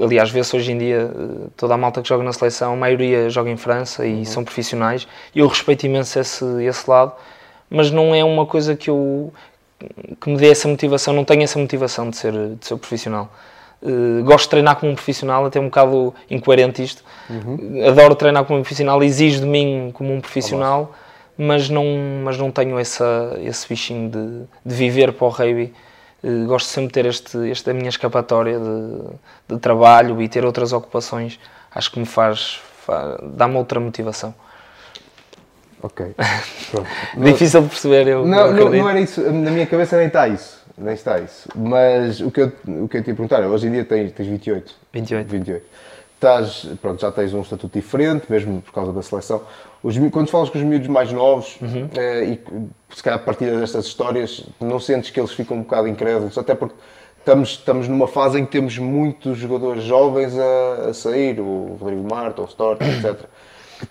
[0.00, 3.28] Aliás, vê-se hoje em dia eh, toda a malta que joga na seleção, a maioria
[3.28, 4.24] joga em França e uhum.
[4.24, 5.06] são profissionais.
[5.34, 7.12] Eu respeito imenso esse, esse lado,
[7.70, 9.32] mas não é uma coisa que eu
[10.20, 11.12] que me dê essa motivação.
[11.12, 13.30] Não tenho essa motivação de ser, de ser profissional.
[13.82, 17.04] Uh, gosto de treinar como um profissional, até um bocado incoerente isto.
[17.28, 17.86] Uhum.
[17.86, 20.94] Adoro treinar como um profissional, exijo de mim como um profissional
[21.36, 21.84] mas não,
[22.24, 25.72] mas não tenho essa, esse bichinho de, de viver para o rugby.
[26.24, 30.72] Uh, gosto sempre de ter este, esta minha escapatória de, de, trabalho e ter outras
[30.72, 31.38] ocupações.
[31.70, 34.34] Acho que me faz, faz dá-me outra motivação.
[35.86, 36.14] Ok.
[37.16, 40.64] Difícil de perceber, eu não, não, não, era isso, na minha cabeça nem está isso.
[40.76, 41.48] Nem está isso.
[41.54, 44.12] Mas o que eu, o que eu te ia perguntar é, hoje em dia tens,
[44.12, 44.74] tens 28.
[44.92, 45.28] 28.
[45.30, 45.66] 28.
[46.14, 49.42] Estás, pronto, já tens um estatuto diferente, mesmo por causa da seleção.
[49.82, 51.88] Os, quando falas com os miúdos mais novos, uhum.
[51.94, 55.86] eh, e se calhar a partir destas histórias, não sentes que eles ficam um bocado
[55.86, 56.74] incrédulos, até porque
[57.18, 62.08] estamos, estamos numa fase em que temos muitos jogadores jovens a, a sair, o Rodrigo
[62.08, 63.26] Marta, o Stort, etc.
[63.78, 63.86] Que,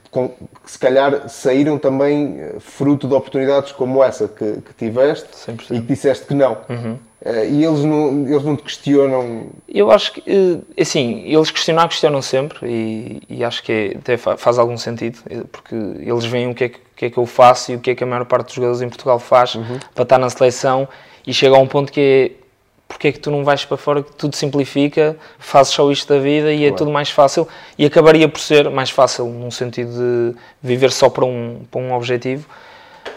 [0.64, 5.72] que, se calhar saíram também eh, fruto de oportunidades como essa que, que tiveste 100%.
[5.72, 6.58] e que disseste que não.
[6.70, 6.98] Uhum.
[7.26, 9.48] Uh, e eles não, eles não te questionam?
[9.68, 14.16] Eu acho que, uh, assim, eles questionar, questionam sempre e, e acho que é, até
[14.16, 17.26] faz algum sentido, eh, porque eles veem o que, é que, que, é que eu
[17.26, 19.80] faço e o que é que a maior parte dos jogadores em Portugal faz uhum.
[19.96, 20.88] para estar na seleção
[21.26, 22.45] e chega a um ponto que é
[22.88, 26.20] porque é que tu não vais para fora que tudo simplifica, fazes só isto da
[26.20, 27.48] vida e é tudo mais fácil.
[27.78, 31.94] E acabaria por ser mais fácil num sentido de viver só para um, para um
[31.94, 32.48] objetivo.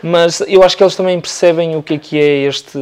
[0.03, 2.79] Mas eu acho que eles também percebem o que é que é este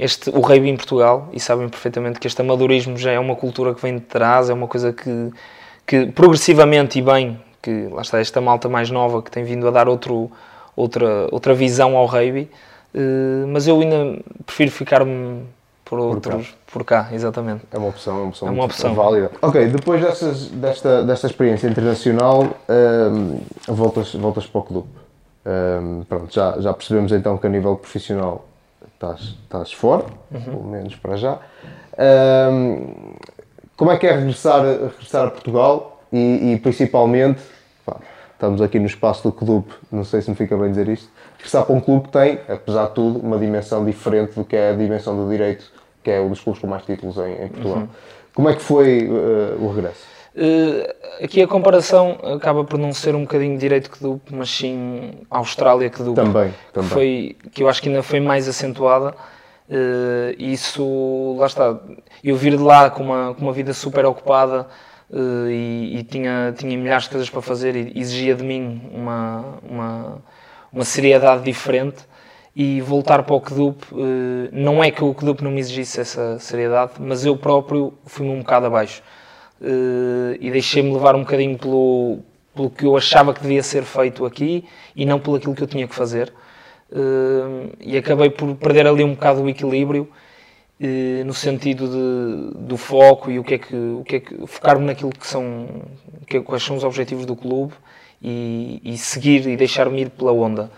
[0.00, 3.74] este, o rugby em Portugal e sabem perfeitamente que este amadorismo já é uma cultura
[3.74, 5.30] que vem de trás, é uma coisa que,
[5.86, 9.70] que progressivamente e bem, que lá está esta malta mais nova que tem vindo a
[9.70, 10.32] dar outro,
[10.74, 12.48] outra, outra visão ao rugby,
[12.94, 14.18] uh, mas eu ainda
[14.50, 15.44] prefiro ficar-me
[15.84, 17.04] por outros, por cá.
[17.04, 17.14] por cá.
[17.14, 17.62] exatamente.
[17.72, 18.94] É uma opção, é uma opção, é uma opção.
[18.94, 19.30] válida.
[19.40, 24.88] Ok, depois dessas, desta, desta experiência internacional, um, voltas, voltas para o clube.
[25.46, 28.46] Um, pronto, já, já percebemos então que a nível profissional
[28.94, 30.40] estás, estás fora, uhum.
[30.42, 31.38] pelo menos para já.
[32.52, 33.14] Um,
[33.76, 37.40] como é que é regressar, regressar a Portugal e, e principalmente,
[37.84, 37.96] pá,
[38.40, 41.66] estamos aqui no espaço do clube, não sei se me fica bem dizer isto, regressar
[41.66, 44.72] para um clube que tem, apesar de tudo, uma dimensão diferente do que é a
[44.72, 45.70] dimensão do direito,
[46.02, 47.80] que é um dos clubes com mais títulos em, em Portugal.
[47.80, 47.88] Uhum.
[48.32, 50.06] Como é que foi uh, o regresso?
[50.34, 55.12] Uh, aqui a comparação acaba por não ser um bocadinho direito que do, mas sim
[55.28, 56.88] Austrália que do também, também.
[56.88, 59.14] Que, foi, que eu acho que ainda foi mais acentuada.
[59.68, 61.78] Uh, isso, lá está,
[62.24, 64.66] eu vir de lá com uma, com uma vida super ocupada
[65.12, 70.22] e, e, tinha, tinha milhares de coisas para fazer e exigia de mim uma, uma,
[70.72, 72.08] uma seriedade diferente.
[72.54, 73.86] E voltar para o Kedup,
[74.52, 78.40] não é que o Kedup não me exigisse essa seriedade, mas eu próprio fui-me um
[78.40, 79.02] bocado abaixo.
[79.60, 82.18] Uh, e deixei-me levar um bocadinho pelo,
[82.54, 84.64] pelo que eu achava que devia ser feito aqui
[84.96, 86.32] e não pelo aquilo que eu tinha que fazer.
[87.80, 90.08] E acabei por perder ali um bocado o equilíbrio
[91.26, 94.86] no sentido de, do foco e o que é que, o que, é que focar-me
[94.86, 95.68] naquilo que são
[96.26, 97.74] que, é, quais são os objetivos do clube
[98.22, 100.70] e, e seguir e deixar-me ir pela onda.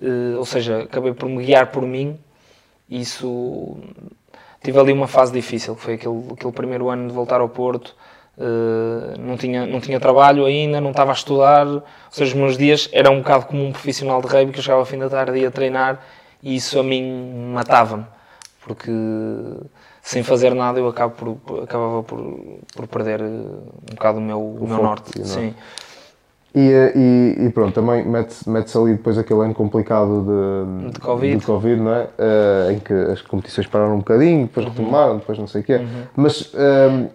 [0.00, 2.18] Uh, ou seja, acabei por me guiar por mim.
[2.90, 3.76] Isso
[4.62, 7.94] tive ali uma fase difícil, foi aquele, aquele primeiro ano de voltar ao Porto,
[8.38, 12.56] uh, não, tinha, não tinha trabalho ainda, não estava a estudar, ou seja, os meus
[12.56, 15.08] dias eram um bocado como um profissional de rugby que eu chegava ao fim da
[15.08, 16.02] tarde a treinar
[16.42, 18.06] e isso a mim matava-me,
[18.64, 18.90] porque
[20.02, 22.40] sem fazer nada eu acabo por, acabava por,
[22.74, 25.18] por perder eh, um bocado o meu, o meu norte.
[25.18, 25.26] Não?
[25.26, 25.54] Sim.
[26.54, 31.36] E, e, e, pronto, também mete-se mete ali depois aquele ano complicado de, de, COVID.
[31.38, 32.04] de COVID, não é?
[32.04, 34.72] Uh, em que as competições pararam um bocadinho, depois uhum.
[34.72, 35.76] retomaram, depois não sei o quê.
[35.76, 36.02] Uhum.
[36.14, 37.08] Mas um,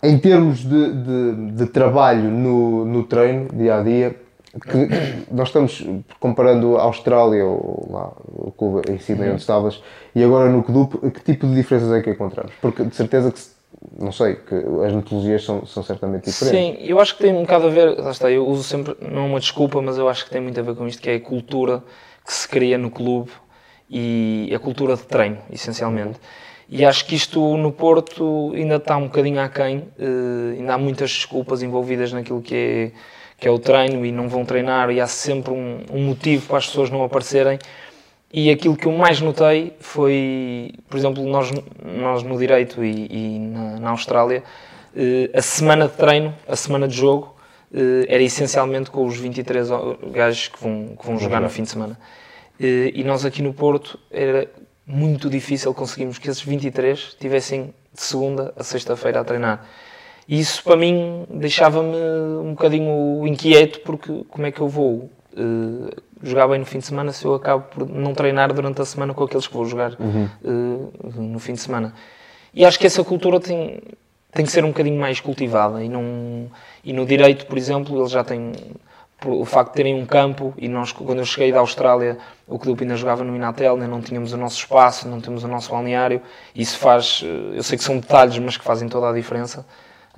[0.00, 4.16] em termos de, de, de, trabalho no, no treino, dia a dia,
[4.58, 5.86] que nós estamos
[6.18, 9.32] comparando a Austrália, ou lá, o clube em Sydney uhum.
[9.34, 9.82] onde estavas,
[10.14, 12.52] e agora no Clube, que tipo de diferenças é que encontramos?
[12.60, 13.40] Porque de certeza que
[13.98, 16.78] não sei, que as metodologias são, são certamente diferentes.
[16.78, 19.22] Sim, eu acho que tem um bocado a ver, lá está, eu uso sempre, não
[19.22, 21.14] é uma desculpa, mas eu acho que tem muito a ver com isto, que é
[21.14, 21.82] a cultura
[22.26, 23.30] que se cria no clube
[23.88, 26.18] e a cultura de treino, essencialmente.
[26.68, 31.10] E acho que isto no Porto ainda está um bocadinho aquém, uh, ainda há muitas
[31.10, 32.92] desculpas envolvidas naquilo que é,
[33.40, 36.58] que é o treino e não vão treinar e há sempre um, um motivo para
[36.58, 37.58] as pessoas não aparecerem
[38.32, 41.50] e aquilo que eu mais notei foi, por exemplo, nós,
[41.82, 44.44] nós no Direito e, e na, na, Austrália,
[44.94, 47.34] eh, a semana de treino, a semana de jogo,
[47.74, 49.68] eh, era essencialmente com os 23
[50.12, 51.98] gajos que vão, que vão jogar no fim de semana.
[52.60, 54.48] Eh, e nós aqui no Porto era
[54.86, 59.66] muito difícil conseguirmos que esses 23 tivessem de segunda a sexta-feira a treinar.
[60.30, 61.96] E isso para mim deixava-me
[62.40, 65.90] um bocadinho inquieto, porque como é que eu vou uh,
[66.22, 69.12] jogar bem no fim de semana se eu acabo por não treinar durante a semana
[69.12, 70.28] com aqueles que vou jogar uhum.
[70.44, 71.92] uh, no fim de semana.
[72.54, 73.80] E acho que essa cultura tem,
[74.30, 76.48] tem que ser um bocadinho mais cultivada e, não,
[76.84, 78.52] e no direito, por exemplo, eles já têm
[79.26, 82.84] o facto de terem um campo e nós, quando eu cheguei da Austrália, o clube
[82.84, 86.22] ainda jogava no Inatel, ainda não tínhamos o nosso espaço, não temos o nosso balneário,
[86.54, 89.66] isso faz, eh, eu sei que são detalhes, mas que fazem toda a diferença.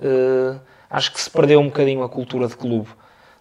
[0.02, 0.60] Uh,
[0.90, 2.88] acho que se perdeu um bocadinho a cultura de clube.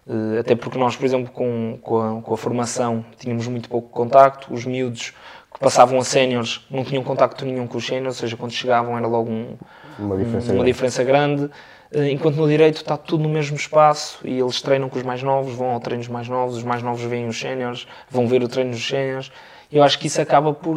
[0.08, 3.88] Eh, até porque nós, por exemplo, com, com a, com, a, formação tínhamos muito pouco
[3.88, 5.12] contacto, os miúdos
[5.52, 8.96] que passavam a séniores não tinham contacto nenhum com os séniores, ou seja, quando chegavam
[8.96, 9.56] era logo um,
[9.98, 10.72] uma, diferença, uma grande.
[10.72, 11.50] diferença grande.
[11.92, 15.22] Eh, enquanto no direito está tudo no mesmo espaço e eles treinam com os mais
[15.22, 18.48] novos, vão ao treinos mais novos, os mais novos veem os séniores, vão ver o
[18.48, 19.30] treino dos séniores.
[19.70, 20.76] Eu acho que isso acaba por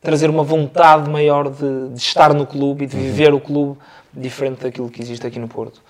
[0.00, 3.38] trazer uma vontade maior de, de estar no clube e de viver uhum.
[3.38, 3.78] o clube
[4.12, 5.82] diferente daquilo que existe aqui no Porto.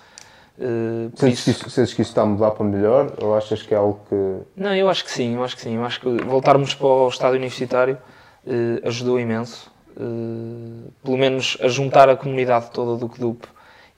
[0.57, 1.43] Uh, sentes, isso...
[1.43, 3.99] que isso, sentes que isso está a mudar para melhor ou achas que é algo
[4.07, 4.15] que.
[4.55, 5.75] Não, eu acho que sim, eu acho que sim.
[5.75, 7.97] Eu acho que voltarmos para o estádio universitário
[8.45, 9.71] uh, ajudou imenso.
[9.97, 13.45] Uh, pelo menos a juntar a comunidade toda do CDUP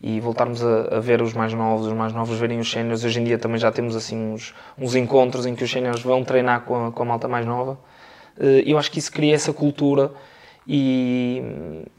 [0.01, 3.03] e voltarmos a, a, ver os mais novos, os mais novos verem os séniores.
[3.03, 6.23] Hoje em dia também já temos assim uns, uns encontros em que os séniores vão
[6.23, 7.77] treinar com a, com a malta mais nova.
[8.65, 10.11] Eu acho que isso cria essa cultura
[10.67, 11.41] e,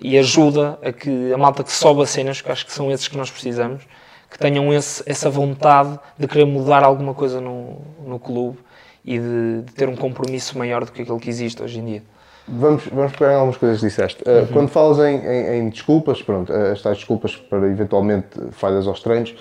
[0.01, 3.09] e ajuda a que a malta que sobe a cenas, que acho que são esses
[3.09, 3.83] que nós precisamos,
[4.31, 8.59] que tenham esse, essa vontade de querer mudar alguma coisa no, no clube
[9.05, 12.03] e de, de, ter um compromisso maior do que aquele que existe hoje em dia.
[12.49, 14.23] Vamos, vamos pegar algumas coisas que disseste.
[14.27, 14.47] Uh, uhum.
[14.49, 19.35] Quando falas em, em, em desculpas, pronto, uh, estas desculpas para eventualmente falhas aos treinos,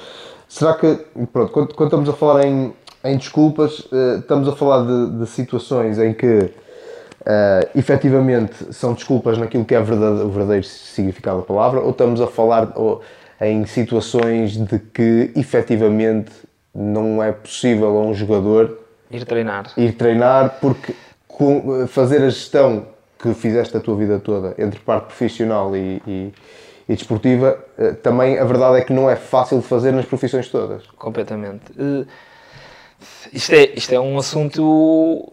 [0.47, 0.99] será que,
[1.31, 5.27] pronto, quando, quando estamos a falar em, em desculpas, uh, estamos a falar de, de
[5.27, 6.51] situações em que
[7.23, 12.21] uh, efetivamente são desculpas naquilo que é verdade, o verdadeiro significado da palavra, ou estamos
[12.21, 13.01] a falar, ou,
[13.41, 16.31] em situações de que efetivamente
[16.73, 18.79] não é possível a um jogador
[19.11, 19.71] ir treinar.
[19.77, 20.93] Ir treinar porque
[21.87, 22.87] fazer a gestão
[23.19, 26.33] que fizeste a tua vida toda entre parte profissional e, e,
[26.89, 30.49] e desportiva, eh, também a verdade é que não é fácil de fazer nas profissões
[30.49, 30.85] todas.
[30.97, 31.71] Completamente.
[31.71, 32.05] Uh,
[33.31, 35.31] isto, é, isto é um assunto,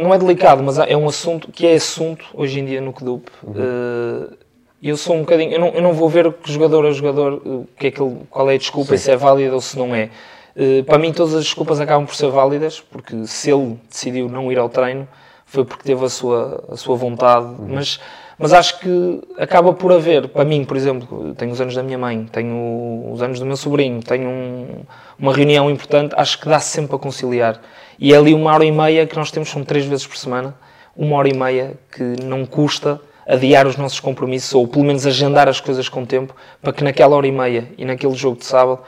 [0.00, 3.28] não é delicado, mas é um assunto que é assunto hoje em dia no CDUP.
[3.42, 3.52] Uhum.
[3.52, 4.36] Uh,
[4.82, 7.66] eu sou um bocadinho, eu não, eu não vou ver que jogador a jogador, eh,
[7.76, 9.04] que é que ele, qual é a desculpa, Sim.
[9.04, 10.10] se é válida ou se não é.
[10.56, 14.50] Uh, para mim todas as desculpas acabam por ser válidas, porque se ele decidiu não
[14.52, 15.08] ir ao treino,
[15.44, 17.68] foi porque teve a sua, a sua vontade, uhum.
[17.70, 17.98] mas,
[18.38, 21.98] mas acho que acaba por haver, para mim, por exemplo, tenho os anos da minha
[21.98, 24.82] mãe, tenho os anos do meu sobrinho, tenho um,
[25.18, 27.60] uma reunião importante, acho que dá -se sempre a conciliar.
[27.98, 30.54] E é ali uma hora e meia que nós temos, são três vezes por semana,
[30.96, 35.48] uma hora e meia que não custa adiar os nossos compromissos ou pelo menos agendar
[35.48, 38.80] as coisas com tempo para que naquela hora e meia e naquele jogo de sábado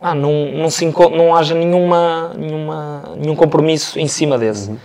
[0.00, 4.70] ah, não, não, se, não haja nenhuma, nenhuma, nenhum compromisso em cima desse.
[4.70, 4.78] Uhum.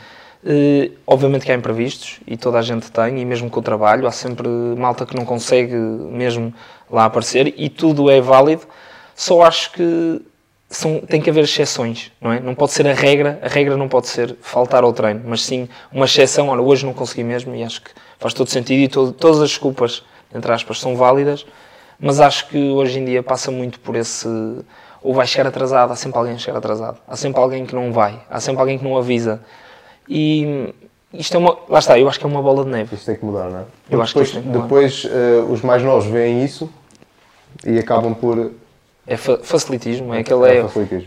[0.45, 4.05] Uh, obviamente que há imprevistos e toda a gente tem, e mesmo com o trabalho,
[4.05, 6.53] há sempre malta que não consegue mesmo
[6.87, 8.61] lá aparecer e tudo é válido.
[9.15, 10.21] Só acho que
[10.69, 12.39] são, tem que haver exceções, não é?
[12.39, 15.67] Não pode ser a regra, a regra não pode ser faltar ao treino, mas sim
[15.91, 16.49] uma exceção.
[16.49, 19.49] Olha, hoje não consegui mesmo e acho que faz todo sentido e todo, todas as
[19.49, 20.03] desculpas,
[20.33, 21.43] entre aspas, são válidas,
[21.99, 24.27] mas acho que hoje em dia passa muito por esse.
[25.01, 27.91] Ou vai chegar atrasado, há sempre alguém a chegar atrasado, há sempre alguém que não
[27.91, 29.41] vai, há sempre alguém que não avisa.
[30.07, 30.73] E
[31.13, 31.57] isto é uma.
[31.69, 32.95] Lá está, eu acho que é uma bola de neve.
[32.95, 33.63] Isto tem que mudar, não é?
[33.89, 34.61] Eu acho que depois, isto que mudar.
[34.63, 36.69] depois eh, os mais novos veem isso
[37.65, 38.51] e acabam por.
[39.07, 40.45] É fa- facilitismo, é aquele.
[40.47, 40.57] É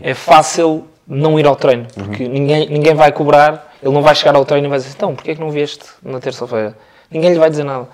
[0.05, 4.15] É, é fácil não ir ao treino, porque ninguém, ninguém vai cobrar, ele não vai
[4.15, 6.77] chegar ao treino e vai dizer então, porquê é que não vieste na terça-feira?
[7.11, 7.89] Ninguém lhe vai dizer nada.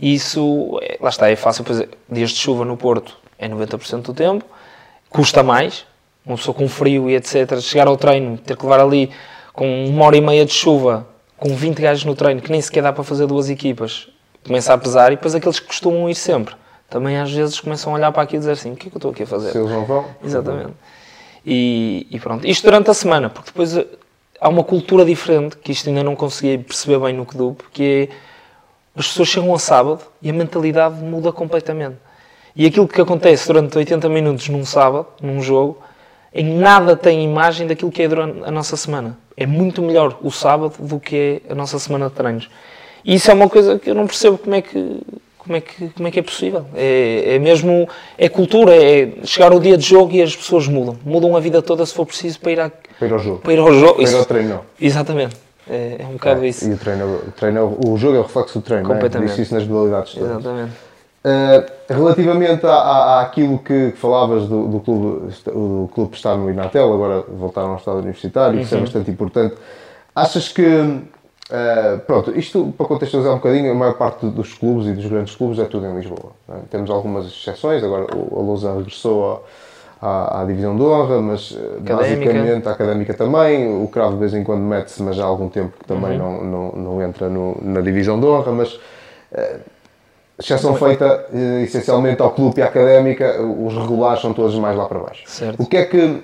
[0.00, 4.00] E isso, é- lá está, é fácil, pois dias de chuva no Porto é 90%
[4.02, 4.44] do tempo,
[5.10, 5.84] custa mais,
[6.24, 9.10] uma pessoa com frio e etc, chegar ao treino, ter que levar ali
[9.54, 11.06] com uma hora e meia de chuva,
[11.38, 14.08] com 20 gajos no treino, que nem sequer dá para fazer duas equipas,
[14.44, 16.54] começa a pesar e depois aqueles que costumam ir sempre,
[16.90, 18.96] também às vezes começam a olhar para aqui e dizer assim, o que é que
[18.96, 19.52] eu estou aqui a fazer?
[19.52, 20.04] Se eles não vão.
[20.22, 20.74] Exatamente.
[21.46, 22.46] E, e pronto.
[22.46, 23.86] Isto durante a semana, porque depois eh,
[24.40, 28.14] há uma cultura diferente, que isto ainda não consegui perceber bem no Kedup, que é
[28.96, 31.96] as pessoas chegam ao sábado e a mentalidade muda completamente.
[32.56, 35.78] E aquilo que acontece durante 80 minutos num sábado, num jogo,
[36.34, 39.16] em nada tem imagem daquilo que é durante a nossa semana.
[39.36, 42.50] É muito melhor o sábado do que é a nossa semana de treinos.
[43.04, 45.00] E isso é uma coisa que eu não percebo como é que,
[45.38, 46.64] como é que, como é, que é possível.
[46.74, 50.96] É, é mesmo, é cultura, é chegar ao dia de jogo e as pessoas mudam.
[51.04, 53.38] Mudam a vida toda se for preciso para ir, à, Para ir ao jogo.
[53.38, 53.94] para ir ao jogo.
[53.94, 54.60] Para ir ao treino.
[54.80, 55.36] Exatamente.
[55.68, 56.68] É, é um bocado É, isso.
[56.68, 58.94] E o treino, o treino, o jogo é o reflexo do treino, é?
[58.94, 59.30] Completamente.
[59.30, 60.30] Disse isso nas modalidades todas.
[60.30, 60.72] Exatamente.
[61.26, 66.50] Uh, relativamente à, à, àquilo que, que falavas do, do clube, o clube estar no
[66.50, 69.54] Inatel, agora voltaram ao estado universitário, isso é bastante importante.
[70.14, 74.92] Achas que, uh, pronto, isto para contextualizar um bocadinho, a maior parte dos clubes e
[74.92, 76.32] dos grandes clubes é tudo em Lisboa.
[76.50, 76.56] é?
[76.70, 79.42] Temos algumas exceções, agora o- a Lousa regressou
[80.02, 81.96] à, divisão de honra, mas uh, Académica.
[81.96, 85.72] basicamente a académica também, o Cravo de vez em quando mete-se, mas há algum tempo
[85.78, 88.78] que também não, não, não entra no- na divisão de honra, mas
[90.38, 94.86] exceção feita eh, essencialmente ao clube e à académica, os regulares são todos mais lá
[94.86, 95.22] para baixo.
[95.26, 95.62] Certo.
[95.62, 96.22] O que é que.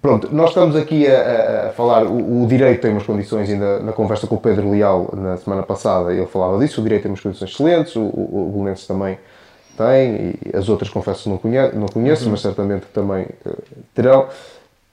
[0.00, 2.04] Pronto, nós estamos aqui a, a- falar.
[2.04, 5.62] O, o direito tem umas condições, ainda na conversa com o Pedro Leal na semana
[5.62, 6.80] passada, ele falava disso.
[6.80, 9.18] O direito tem umas condições excelentes, o, o, o Belenenses também
[9.76, 13.50] tem, e as outras confesso não conheço, não conheço mas certamente que também eh,
[13.94, 14.26] terão.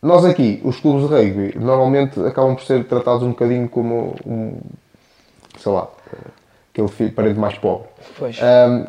[0.01, 4.57] Nós aqui, os clubes de rugby, normalmente acabam por ser tratados um bocadinho como um,
[5.57, 5.89] sei lá,
[6.79, 7.87] aquele filho, parente mais pobre.
[8.17, 8.37] Pois.
[8.41, 8.85] Um,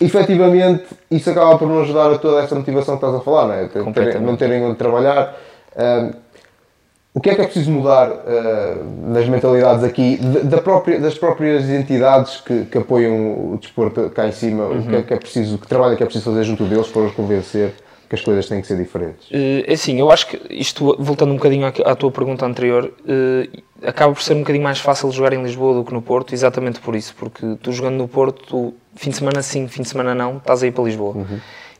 [0.04, 3.54] efetivamente, isso acaba por não ajudar a toda essa motivação que estás a falar, não
[3.54, 3.66] é?
[3.68, 5.36] Ter- terem- não terem onde trabalhar.
[5.76, 6.12] Um,
[7.14, 11.68] o que é que é preciso mudar uh, nas mentalidades aqui, da- própria- das próprias
[11.70, 14.66] entidades que, que apoiam o desporto cá em cima?
[14.66, 16.88] O que é que é preciso, que trabalho é que é preciso fazer junto deles
[16.88, 17.72] para os convencer
[18.08, 19.26] que as coisas têm que ser diferentes?
[19.32, 23.48] Eh, É assim, eu acho que isto, voltando um bocadinho à, tua pergunta anterior, eh,
[23.86, 26.80] acaba por ser um bocadinho mais fácil jogar em Lisboa do que no Porto, exatamente
[26.80, 30.14] por isso, porque tu jogando no Porto, tu, fim de semana sim, fim de semana
[30.14, 31.14] não, estás aí para Lisboa.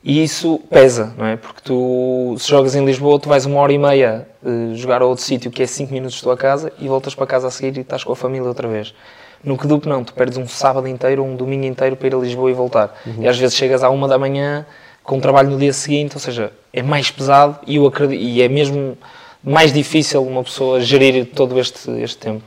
[0.05, 1.37] E isso pesa, não é?
[1.37, 5.05] Porque tu, se jogas em Lisboa, tu vais uma hora e meia eh, jogar a
[5.05, 7.77] outro sítio que é 5 minutos da tua casa e voltas para casa a seguir
[7.77, 8.95] e estás com a família outra vez.
[9.43, 12.51] No Kedup não, tu perdes um sábado inteiro um domingo inteiro para ir a Lisboa
[12.51, 12.97] e voltar.
[13.19, 14.65] E às vezes chegas à uma da manhã
[15.07, 18.49] com trabalho no dia seguinte, ou seja, é mais pesado e, eu acredito, e é
[18.49, 18.99] mesmo
[19.43, 22.43] mais difícil uma pessoa gerir todo este, este tempo.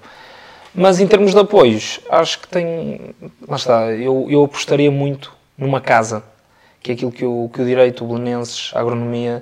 [0.75, 3.15] Mas em termos de apoios, acho que tem.
[3.47, 6.23] Lá está, eu, eu apostaria muito numa casa,
[6.81, 9.41] que é aquilo que o, que o direito, o belenenses, a agronomia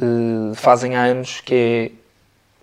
[0.00, 1.90] eh, fazem há anos, que é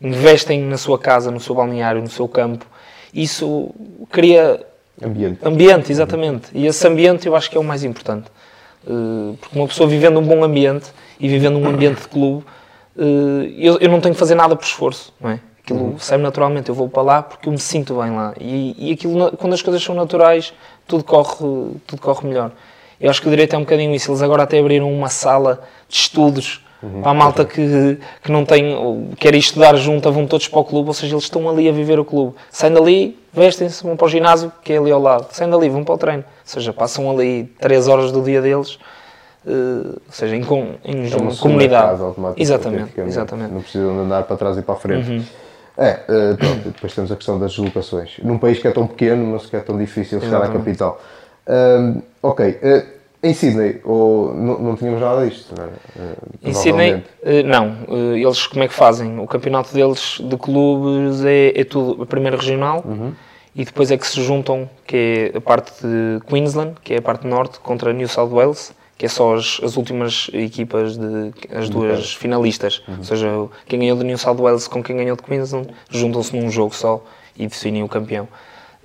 [0.01, 2.65] investem na sua casa, no seu balneário, no seu campo.
[3.13, 3.69] Isso
[4.09, 4.65] cria
[5.01, 5.39] Ambiente.
[5.43, 6.47] Ambiente, exatamente.
[6.53, 8.29] E esse ambiente eu acho que é o mais importante.
[8.85, 12.45] Uh, Porque uma pessoa vivendo um bom ambiente e vivendo um ambiente de clube,
[12.95, 13.01] uh,
[13.57, 15.39] eu, eu não tenho que fazer nada por esforço, não é?
[15.61, 18.33] Aquilo sai naturalmente, eu vou para lá porque eu me sinto bem lá.
[18.39, 20.53] E, e aquilo, quando as coisas são naturais,
[20.87, 22.51] tudo corre, tudo corre melhor.
[22.99, 24.09] Eu acho que o direito é um bocadinho isso.
[24.09, 26.61] Eles agora até abriram uma sala de estudos
[27.01, 30.87] para a malta que, que não tem, quer estudar junto, vão todos para o clube,
[30.87, 32.35] ou seja, eles estão ali a viver o clube.
[32.49, 35.27] Saem dali, vestem-se, vão para o ginásio, que é ali ao lado.
[35.31, 36.23] Saem dali, vão para o treino.
[36.49, 38.79] Ou seja, passam ali 3 horas do dia deles,
[39.45, 42.01] eh, ou seja, em, com- em É uma comunidade.
[42.37, 43.49] exatamente, exatamente.
[43.49, 43.53] Uhum.
[43.55, 45.31] Não precisam de andar para trás e para a frente.
[45.77, 48.17] É, eh, pronto, depois temos a questão das deslocações.
[48.23, 50.99] Num país que é tão pequeno, mas que é tão difícil chegar à capital.
[52.23, 52.85] Ok, eh,
[53.21, 55.69] em Sydney, ou, não, não tínhamos nada disto, não é?
[56.41, 57.03] Em Sydney,
[57.45, 57.75] não.
[58.15, 59.19] Eles como é que fazem?
[59.19, 63.11] O campeonato deles de clubes é, é tudo a primeira regional Uhum.
[63.59, 67.01] E depois é que se juntam, que é a parte de Queensland, que é a
[67.01, 71.69] parte norte, contra New South Wales, que é só as, as últimas equipas, de, as
[71.69, 72.81] duas finalistas.
[72.97, 73.27] Ou seja,
[73.67, 77.03] quem ganhou de New South Wales com quem ganhou de Queensland juntam-se num jogo só
[77.37, 78.29] e definem o campeão.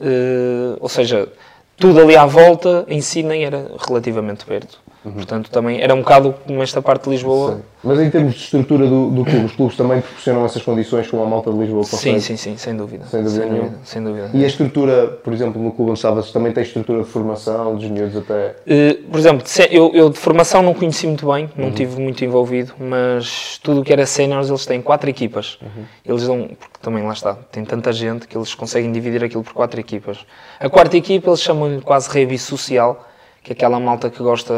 [0.01, 1.29] Uh, ou seja,
[1.77, 4.81] tudo ali à volta em si nem era relativamente perto.
[5.05, 5.13] Uhum.
[5.13, 7.57] Portanto, também era um bocado como esta parte de Lisboa.
[7.57, 7.63] Sim.
[7.85, 11.23] Mas em termos de estrutura do, do clube, os clubes também proporcionam essas condições como
[11.23, 12.19] a malta de Lisboa consegue?
[12.19, 13.05] Sim, sim, sim, sem dúvida.
[13.05, 14.31] Sem dúvida, sem dúvida, sem dúvida.
[14.33, 17.85] E a estrutura, por exemplo, no clube onde estavas, também tem estrutura de formação, dos
[17.91, 18.57] miúdos até?
[18.67, 21.73] Uh, por exemplo, eu, eu, de formação não conheci muito bem, não uhum.
[21.73, 25.59] tive muito envolvido, mas tudo o que era séniores, eles têm quatro equipas.
[25.61, 25.85] Uhum.
[26.07, 29.53] Eles dão, porque também lá está, tem tanta gente que eles conseguem dividir aquilo por
[29.53, 30.25] quatro equipas.
[30.59, 33.07] A quarta equipa, eles chamam-lhe quase revista social,
[33.45, 34.55] que aquela malta que gosta,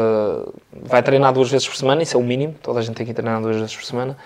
[0.71, 3.13] vai treinar duas vezes por semana, isso é o mínimo, toda a gente tem que
[3.13, 4.17] treinar duas vezes por semana,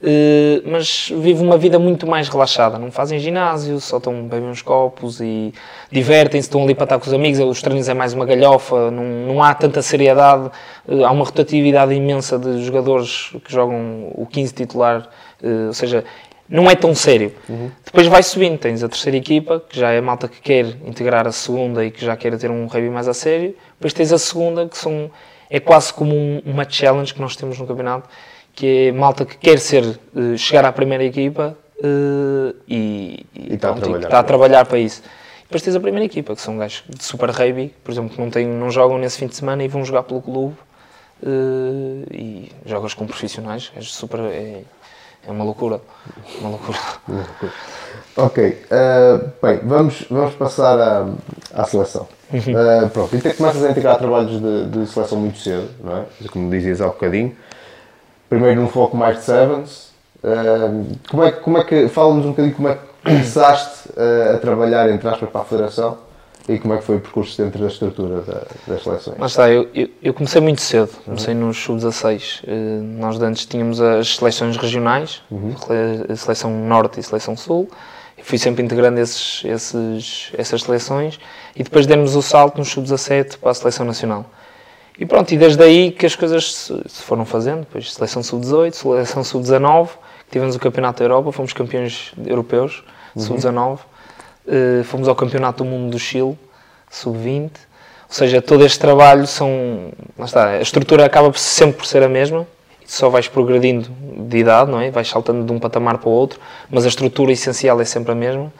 [0.00, 4.62] uh, mas vive uma vida muito mais relaxada, não fazem ginásio, só estão bebem uns
[4.62, 5.52] copos e
[5.90, 9.02] divertem-se, estão ali para estar com os amigos, os treinos é mais uma galhofa, não,
[9.02, 10.48] não há tanta seriedade,
[10.86, 15.08] uh, há uma rotatividade imensa de jogadores que jogam o 15 titular,
[15.42, 16.04] uh, ou seja,
[16.48, 17.32] não é tão sério.
[17.48, 17.70] Uhum.
[17.84, 21.26] Depois vai subindo, tens a terceira equipa, que já é a malta que quer integrar
[21.26, 23.56] a segunda e que já quer ter um rugby mais a sério.
[23.84, 25.10] Depois tens a segunda, que são,
[25.50, 28.08] é quase como um, uma challenge que nós temos no campeonato,
[28.54, 33.74] que é malta que quer ser, uh, chegar à primeira equipa uh, e, e, está,
[33.74, 35.02] pronto, a está, a trabalhar para isso.
[35.42, 38.30] Depois tens a primeira equipa, que são gajos de super rugby, por exemplo, que não,
[38.30, 40.56] têm, não jogam nesse fim de semana e vão jogar pelo clube.
[41.22, 44.62] Uh, e jogas com profissionais, é super, é,
[45.26, 45.80] é uma loucura.
[46.40, 46.78] Uma loucura.
[48.16, 48.66] ok.
[48.66, 51.06] Uh, bem, vamos, vamos passar à,
[51.54, 52.06] à seleção.
[52.32, 56.04] Uh, pronto, então começas a integrar trabalhos de, de, seleção muito cedo, não é?
[56.30, 57.34] Como dizias há bocadinho.
[58.28, 59.92] Primeiro num foco mais de Sevens.
[60.22, 61.88] Uh, como, é, como é que.
[61.88, 63.90] Fala-nos um bocadinho como é que começaste
[64.34, 65.98] a trabalhar, entre aspas, para a Federação
[66.46, 69.18] e como é que foi o percurso dentro da estrutura da, das seleções?
[69.18, 71.46] Lá está, eu, eu, eu comecei muito cedo, comecei uhum.
[71.46, 72.42] nos sub-16.
[72.44, 75.54] Uh, nós antes tínhamos as seleções regionais, uhum.
[76.06, 77.70] a seleção norte e a seleção sul.
[78.18, 81.18] Eu fui sempre integrando esses, esses, essas seleções
[81.56, 84.26] e depois demos o salto no sub-17 para a seleção nacional.
[84.98, 88.74] E pronto, e desde aí que as coisas se, se foram fazendo, depois seleção sub-18,
[88.74, 89.88] seleção sub-19,
[90.30, 92.84] tivemos o Campeonato da Europa, fomos campeões europeus,
[93.16, 93.22] uhum.
[93.22, 93.78] sub-19
[94.46, 96.38] Uh, fomos ao Campeonato do Mundo do Chile,
[96.90, 97.50] sub-20.
[98.08, 99.90] Ou seja, todo este trabalho são.
[100.18, 102.46] Lá está, a estrutura acaba sempre por ser a mesma,
[102.86, 103.88] só vais progredindo
[104.28, 104.90] de idade, não é?
[104.90, 106.38] Vais saltando de um patamar para o outro,
[106.70, 108.52] mas a estrutura essencial é sempre a mesma.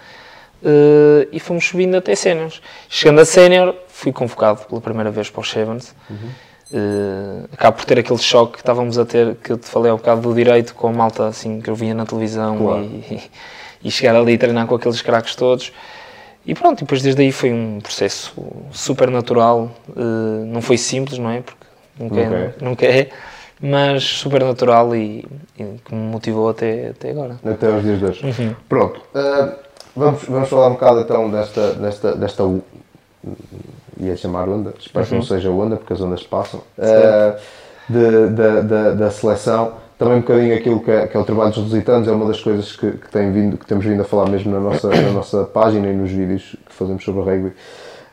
[0.62, 2.62] Uh, e fomos subindo até séniores.
[2.89, 5.95] Chegando a sénior, fui convocado pela primeira vez para os Sevens.
[6.09, 6.16] Uhum.
[6.72, 9.99] Uh, acabo por ter aquele choque que estávamos a ter, que eu te falei ao
[9.99, 12.82] bocado do direito, com a malta assim, que eu via na televisão claro.
[12.82, 13.30] e, e
[13.91, 15.72] chegar ali e treinar com aqueles craques todos.
[16.47, 18.35] E pronto, depois desde aí foi um processo
[18.70, 21.41] super natural, uh, não foi simples, não é?
[21.41, 21.64] Porque
[21.99, 23.11] nunca, nunca, é, nunca é,
[23.61, 25.24] mas super natural e,
[25.59, 27.39] e, que me motivou até, até agora.
[27.45, 28.26] Até aos dias de hoje.
[28.26, 28.55] Uhum.
[28.68, 29.55] Pronto, uh,
[29.97, 32.43] vamos, vamos falar um bocado então desta, desta, desta
[33.99, 35.09] ia chamar onda, espero uhum.
[35.09, 35.26] que não uhum.
[35.26, 37.41] seja onda porque as ondas passam, uh,
[37.89, 41.51] de, de, de, da seleção também um bocadinho aquilo que é, que é, o trabalho
[41.51, 44.29] dos lusitanos, é uma das coisas que, que, tem vindo, que temos vindo a falar
[44.29, 47.53] mesmo na nossa, na nossa página e nos vídeos que fazemos sobre o rugby.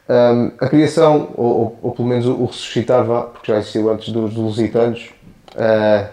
[0.10, 4.12] Um, a criação, ou, ou, ou, pelo menos o ressuscitar, vá, porque já existiu antes
[4.12, 5.10] dos lusitanos,
[5.56, 6.08] uh,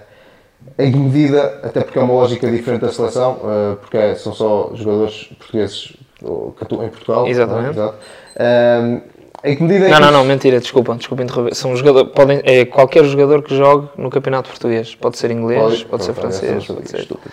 [0.79, 4.33] em que medida, até porque é uma lógica diferente da seleção, uh, porque é, são
[4.33, 7.27] só jogadores portugueses que atuam em Portugal.
[7.27, 7.79] Exatamente.
[7.79, 9.01] Um,
[9.45, 11.55] em que medida é não, não, não, mentira, desculpa, desculpa interromper.
[11.55, 14.95] São jogador, podem, é qualquer jogador que jogue no campeonato português.
[14.95, 17.01] Pode ser inglês, pode, pode ser francês, pode ser.
[17.01, 17.33] Estúpido.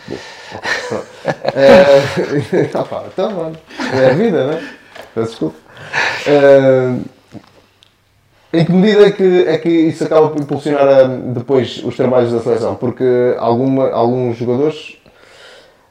[1.56, 3.58] é, ah, pá, então, mano,
[3.93, 4.70] é a vida, né?
[5.16, 5.58] Peço desculpa.
[6.28, 6.95] É,
[8.53, 12.32] em que medida é que, é que isso acaba por impulsionar um, depois os trabalhos
[12.32, 12.76] da seleção?
[12.76, 14.97] Porque alguma, alguns jogadores.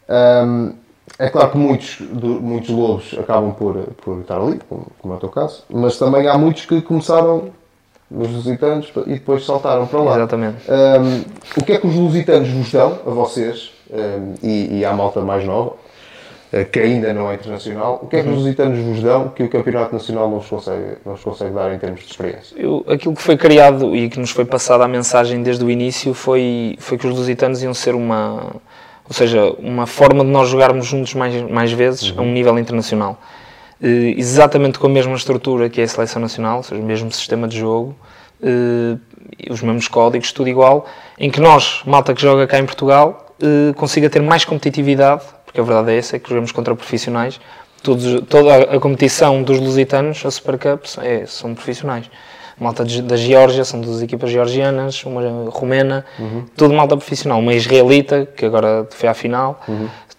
[0.08, 0.83] Um,
[1.18, 5.28] é claro que muitos, muitos lobos acabam por, por estar ali, como, é o teu
[5.28, 7.50] caso, mas também há muitos que começaram
[8.10, 10.16] nos lusitanos e depois saltaram para lá.
[10.16, 10.56] Exatamente.
[10.68, 14.92] Um, o que é que os lusitanos vos dão, a vocês, um, e, e à
[14.92, 15.74] malta mais nova,
[16.52, 18.40] eh, que ainda não é internacional, o que é que os uhum.
[18.40, 21.78] lusitanos vos dão que o Campeonato Nacional não vos consegue, não vos consegue dar em
[21.78, 22.56] termos de experiência?
[22.56, 26.14] Eu, aquilo que foi criado e que nos foi passada a mensagem desde o início
[26.14, 28.52] foi, foi que os lusitanos iam ser uma
[29.06, 32.18] ou seja, uma forma de nós jogarmos juntos mais, mais vezes uhum.
[32.18, 33.20] a um nível internacional.
[33.80, 37.10] Uh, exatamente com a mesma estrutura que é a seleção nacional, ou seja, o mesmo
[37.12, 37.94] sistema de jogo,
[38.40, 38.98] uh,
[39.50, 40.86] os mesmos códigos, tudo igual,
[41.18, 45.60] em que nós, malta que joga cá em Portugal, uh, consiga ter mais competitividade, porque
[45.60, 47.38] a verdade é essa, é que jogamos contra profissionais.
[47.82, 52.10] Todos, toda a, a competição dos lusitanos, a Super Cup, é, são profissionais.
[52.58, 56.04] Malta de- da Geórgia, são duas equipas georgianas, uma romena,
[56.56, 59.60] tudo malta profissional, uma israelita, que agora foi à final,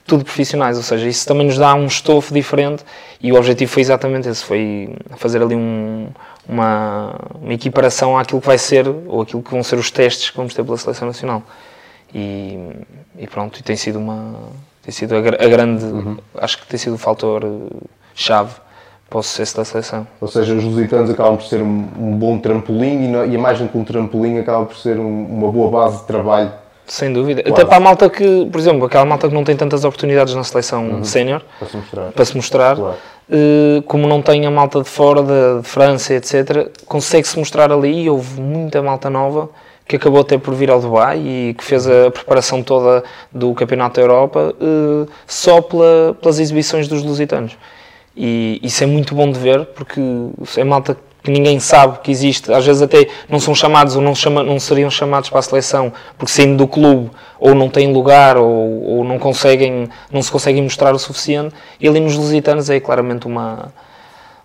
[0.06, 2.84] tudo profissionais, ou seja, isso também nos dá um estofo diferente
[3.22, 6.08] e o objetivo foi exatamente esse, foi fazer ali um-
[6.48, 10.38] uma, uma equiparação àquilo que vai ser, ou aquilo que vão ser os testes que
[10.38, 11.42] vamos ter pela Seleção Nacional.
[12.14, 12.60] E,
[13.18, 14.36] e pronto, e tem sido uma
[14.84, 15.84] tem sido a, a grande,
[16.38, 17.76] acho que tem sido o fator eh,
[18.14, 18.54] chave
[19.10, 20.08] para o sucesso da seleção.
[20.20, 23.40] Ou seja, os lusitanos acabam por ser um, um bom trampolim e, não- e a
[23.40, 26.52] mais do que um trampolim acaba por ser um- uma boa base de trabalho.
[26.88, 27.42] Sem dúvida.
[27.42, 27.56] Claro.
[27.56, 30.44] Até para a malta que, por exemplo, aquela malta que não tem tantas oportunidades na
[30.44, 32.12] seleção sénior Para se mostrar.
[32.12, 32.96] para se mostrar, Claro.
[33.32, 38.04] eh, como não tem a malta de fora, de, de França, etc., consegue-se mostrar ali
[38.04, 39.50] e houve muita malta nova
[39.88, 43.96] que acabou até por vir ao Dubai e que fez a preparação toda do Campeonato
[43.96, 47.58] da Europa eh, só pela- pelas exibições dos lusitanos.
[48.16, 50.02] E isso é muito bom de ver, porque
[50.58, 52.54] é malta que ninguém sabe que existe.
[52.54, 55.92] Às vezes até não são chamados ou não, chama, não seriam chamados para a seleção
[56.18, 57.10] porque saindo do clube
[57.40, 61.54] ou não têm lugar ou, ou não, conseguem, não se conseguem mostrar o suficiente.
[61.80, 63.74] E ali nos lusitanos é claramente uma,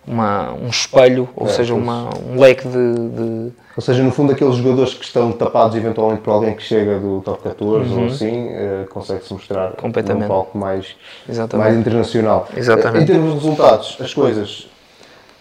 [0.05, 4.31] uma, um espelho, ou É, seja, uma, um leque de, de- Ou seja, no fundo,
[4.31, 8.47] aqueles jogadores que estão tapados eventualmente por alguém que chega do top 14 ou assim,
[8.49, 9.75] eh, consegue-se mostrar Uhum.
[9.79, 10.23] Completamente.
[10.23, 10.95] num palco mais,
[11.29, 11.67] Exatamente.
[11.69, 12.47] mais internacional.
[12.55, 12.97] Exatamente.
[12.99, 14.67] Eh, Em termos de resultados, as coisas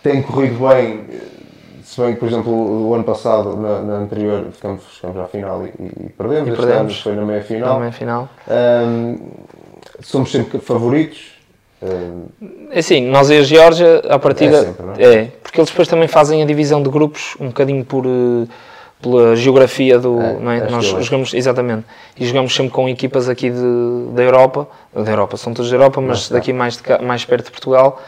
[0.02, 1.04] têm corrido bem.
[1.10, 1.20] eh,
[1.82, 5.66] Se bem que, por exemplo, o ano passado, na, na anterior, ficamos, ficamos à final
[5.66, 5.70] e,
[6.06, 6.48] e perdemos.
[6.48, 7.00] E perdemos.
[7.00, 7.80] foi na meia final.
[7.80, 8.28] na meia.
[8.48, 9.16] Ahm,
[10.00, 11.39] somos sempre favoritos.
[12.70, 15.14] É assim, nós e a Geórgia, à partida, É sempre, é?
[15.14, 18.46] é, porque eles depois também fazem a divisão de grupos um bocadinho por, eh,
[19.00, 20.70] pela geografia do, É, não é?
[20.70, 21.84] Nós jogamos, exatamente,
[22.18, 26.00] e jogamos sempre com equipas aqui de, da Europa, da Europa, são todos da Europa,
[26.02, 28.00] mas Não, daqui mais, de mais perto de Portugal,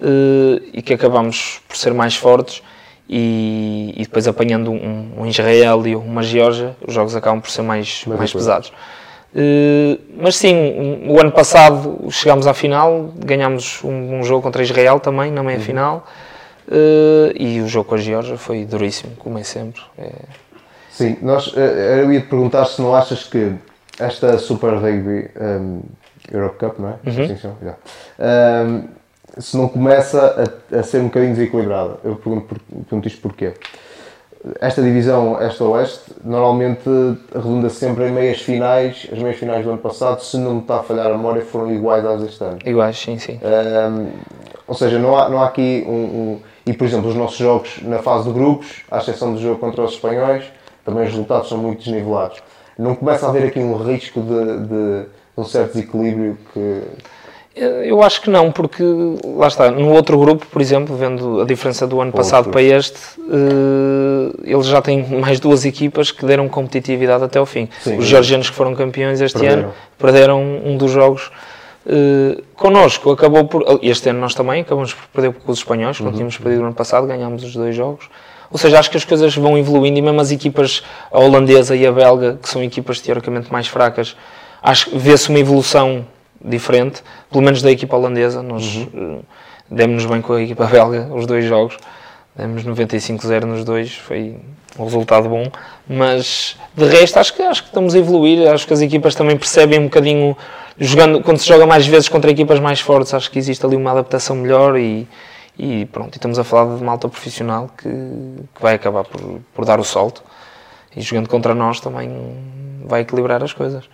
[0.00, 2.62] eh, e que acabamos por ser mais fortes,
[3.08, 7.62] e, e depois apanhando um, um Israel e uma Geórgia, os jogos acabam por ser
[7.62, 8.72] mais, Mais mais pesados.
[9.34, 14.98] Uh, mas sim, o ano passado chegámos à final, ganhámos um, um jogo contra Israel
[15.00, 16.06] também, na meia final,
[16.66, 19.82] uh, e o jogo com a Geórgia foi duríssimo, como é sempre.
[19.98, 20.12] É,
[20.98, 23.54] Sim, nós, eh, eu ia te perguntar se não achas que
[24.00, 25.80] esta Super Rugby um,
[26.32, 26.94] Europe Cup, não é?
[27.06, 27.28] Uhum.
[27.28, 27.76] Se chama, já.
[28.66, 28.88] Um,
[29.38, 31.98] se não começa a, a ser um bocadinho desequilibrada.
[32.02, 32.56] Eu pergunto,
[32.88, 33.54] pergunto isto porquê.
[34.60, 36.88] Esta divisão Este-Oeste normalmente
[37.34, 39.08] redunda sempre em meias finais.
[39.12, 41.72] As meias finais do ano passado, se não me está a falhar a memória, foram
[41.72, 42.58] iguais às deste ano.
[42.64, 43.40] iguais, sim, sim.
[43.42, 44.08] Um,
[44.66, 47.80] ou seja, não há, não há aqui um, um- E, por exemplo, os nossos jogos
[47.82, 50.44] na fase de grupos, à exceção do jogo contra os espanhóis,
[50.84, 52.40] também os resultados são muito desnivelados.
[52.78, 56.82] Não começa a haver aqui um risco de, de um certo desequilíbrio que.
[57.60, 58.82] Eu acho que não, porque
[59.36, 62.18] lá está, no outro grupo, por exemplo, vendo a diferença do ano Outro.
[62.22, 67.46] passado para este, eh, eles já têm mais duas equipas que deram competitividade até ao
[67.46, 67.68] fim.
[67.82, 67.98] Sim.
[67.98, 69.62] Os georgianos que foram campeões este Perderam.
[69.64, 71.30] ano perderam um dos jogos.
[71.86, 73.64] Eh, connosco acabou por.
[73.82, 76.06] Este ano nós também acabamos por perder com os espanhóis, Uhum.
[76.06, 78.08] quando tínhamos perdido no ano passado, ganhámos os dois jogos.
[78.50, 80.82] Ou seja, acho que as coisas vão evoluindo e mesmo as equipas,
[81.12, 84.16] a holandesa e a belga, que são equipas teoricamente mais fracas,
[84.62, 86.06] acho que vê-se uma evolução
[86.40, 88.42] diferente, pelo menos da equipa holandesa.
[88.42, 89.18] Nós eh,
[89.70, 91.76] demos-nos bem com a equipa belga, os dois jogos.
[92.36, 94.36] Demos 95-0 nos dois, foi
[94.78, 95.50] um resultado bom.
[95.88, 98.48] Mas de resto, acho que, acho que estamos a evoluir.
[98.48, 100.36] Acho que as equipas também percebem um bocadinho,
[100.78, 103.90] jogando, quando se joga mais vezes contra equipas mais fortes, acho que existe ali uma
[103.90, 105.08] adaptação melhor e,
[105.58, 106.14] e pronto.
[106.14, 109.84] E estamos a falar de malta profissional que, que vai acabar por, por dar o
[109.84, 110.22] salto.
[110.96, 112.10] E jogando contra nós também
[112.84, 113.84] vai equilibrar as coisas.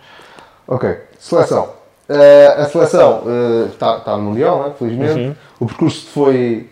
[0.67, 1.84] Ok, seleção.
[2.07, 4.73] Eh, a seleção eh, está, está no Mundial, né?
[4.77, 5.13] felizmente.
[5.59, 6.69] O percurso foi,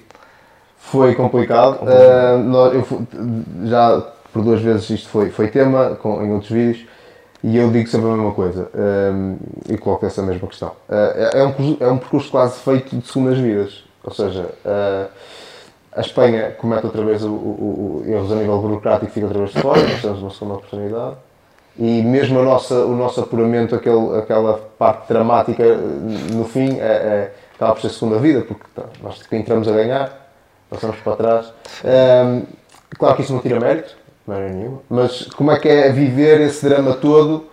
[0.78, 1.80] foi complicado.
[1.90, 2.86] Eh, nós- eu
[3.66, 6.86] já por duas vezes isto foi, foi tema com- em outros vídeos
[7.44, 8.70] e eu digo sempre a mesma coisa
[9.70, 10.72] e coloco essa mesma questão.
[10.90, 13.84] É, é um, percurso- é um percurso quase feito de segundas vidas.
[14.04, 14.50] Ou seja,
[15.96, 19.40] a Espanha comete outra vez o, o, o erros a nível burocrático e fica outra
[19.40, 21.16] vez de fora, nós temos uma segunda oportunidade.
[21.78, 25.78] E mesmo a nossa, o nosso apuramento, aquele, aquela parte dramática eh,
[26.34, 30.30] no fim, é, é, acaba por ser segunda vida, porque tá, nós entramos a ganhar,
[30.70, 31.54] passamos para trás.
[31.84, 32.44] Ehm,
[32.98, 33.96] claro que isso não tira mérito,
[34.28, 37.48] não é nenhuma, mas como é que é viver esse drama todo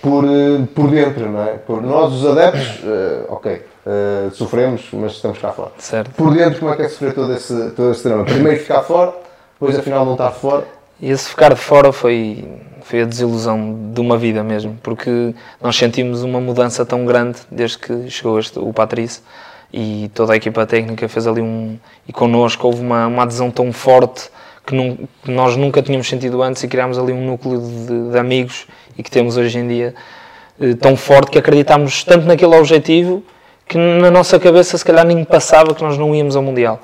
[0.00, 1.52] por, eh, por dentro, não é?
[1.58, 5.72] Por nós, os adeptos, eh, ok, eh, sofremos, mas estamos cá fora.
[5.78, 6.10] Certo.
[6.12, 8.24] Por dentro, como é que é sofrer todo esse, todo esse drama?
[8.24, 9.14] Primeiro ficar fora,
[9.52, 10.64] depois afinal não estar fora.
[11.00, 12.44] E esse ficar de fora foi,
[12.88, 17.76] foi a desilusão de uma vida mesmo, porque nós sentimos uma mudança tão grande desde
[17.76, 19.22] que chegou este, o Patrício
[19.70, 21.78] e toda a equipa técnica fez ali um.
[22.08, 24.30] e connosco houve uma, uma adesão tão forte
[24.66, 28.18] que, não, que nós nunca tínhamos sentido antes e criámos ali um núcleo de, de
[28.18, 28.66] amigos
[28.96, 29.94] e que temos hoje em dia
[30.58, 33.22] eh, tão forte que acreditámos tanto naquele objetivo
[33.66, 36.80] que na nossa cabeça se calhar nem passava que nós não íamos ao Mundial.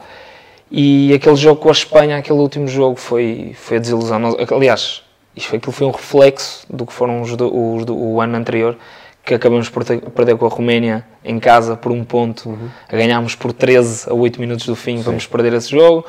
[0.70, 4.36] E aquele jogo com a Espanha, aquele último jogo, foi, foi a desilusão.
[4.54, 5.03] Aliás,
[5.36, 8.76] isto, aquilo foi um reflexo do que foram os do, os do- o ano anterior,
[9.24, 12.58] que acabamos por ter- perder com a Roménia em casa por um ponto,
[12.88, 16.04] a ganhámos por 13 a 8 minutos do fim, vamos perder esse jogo.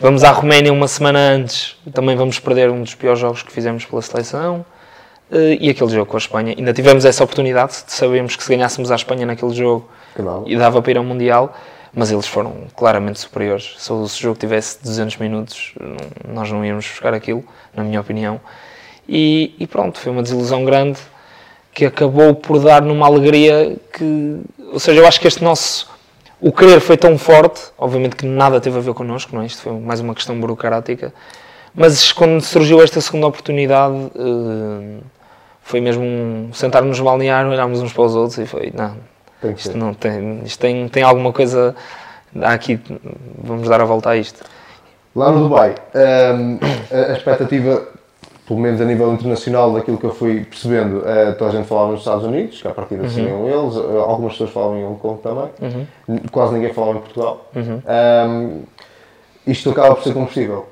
[0.00, 3.84] Vamos à Roménia uma semana antes, também vamos perder um dos piores jogos que fizemos
[3.84, 4.64] pela seleção.
[5.30, 8.90] Eh, E aquele jogo com a Espanha, ainda tivemos essa oportunidade, sabíamos que se ganhássemos
[8.90, 9.88] à Espanha naquele jogo
[10.46, 11.54] e dava para ir ao Mundial,
[11.94, 13.74] mas eles foram claramente superiores.
[13.78, 15.74] Se o jogo tivesse 200 minutos,
[16.26, 18.40] nós não íamos buscar aquilo, na minha opinião.
[19.08, 20.98] E, e pronto, foi uma desilusão grande
[21.74, 24.40] que acabou por dar numa alegria que.
[24.72, 25.90] Ou seja, eu acho que este nosso.
[26.40, 29.46] O querer foi tão forte, obviamente que nada teve a ver connosco, não é?
[29.46, 31.14] Isto foi mais uma questão burocrática.
[31.74, 34.98] Mas quando surgiu esta segunda oportunidade, eh,
[35.62, 38.96] foi mesmo sentar-nos no balneário, olharmos uns para os outros e foi, não,
[39.42, 41.74] Tem isto não tem, isto tem, tem alguma coisa
[42.42, 42.80] aqui,
[43.42, 44.42] vamos dar a volta a isto.
[45.14, 46.58] Lá no Dubai, hum,
[46.90, 47.82] a a expectativa,
[48.48, 51.90] pelo menos a nível internacional, daquilo que eu fui percebendo, eh, toda a gente falava
[51.92, 55.20] nos Estados Unidos, que à partida seriam eles, eh, algumas pessoas falavam em Hong Kong
[55.20, 55.48] também,
[56.08, 57.46] N- quase ninguém falava em Portugal.
[57.54, 58.62] Hum,
[59.46, 60.66] isto acaba por ser combustível.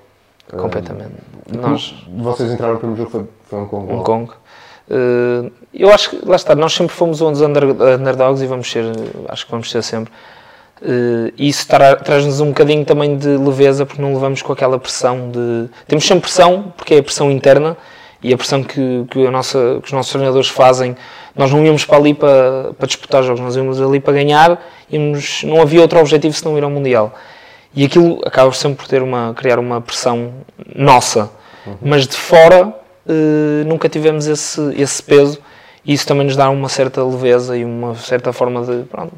[0.56, 1.12] Completamente.
[1.52, 3.84] Nós, Vocês entraram no primeiro jogo, foi, foi Hong Kong.
[3.84, 4.04] Hong logo.
[4.04, 4.30] Kong.
[4.90, 8.84] Eh, eu acho que, lá está, nós sempre fomos uns under, underdogs e vamos ser,
[9.28, 10.12] acho que vamos ser sempre.
[10.82, 14.78] Eh, e isso tra- traz-nos um bocadinho também de leveza, porque não levamos com aquela
[14.78, 15.68] pressão de.
[15.86, 17.76] Temos sempre pressão, porque é a pressão interna
[18.22, 20.96] e a pressão que, que, a nossa, que os nossos treinadores fazem.
[21.36, 24.60] Nós não íamos para ali para, para disputar jogos, nós íamos ali para ganhar,
[24.90, 27.14] íamos, não havia outro objetivo senão ir ao Mundial.
[27.72, 30.32] E aquilo acaba sempre por ter uma, criar uma pressão
[30.74, 31.30] nossa,
[31.80, 32.74] mas de fora
[33.08, 35.38] eh, nunca tivemos esse, esse peso
[35.84, 38.84] e isso também nos dá uma certa leveza e uma certa forma de.
[38.84, 39.12] Pronto,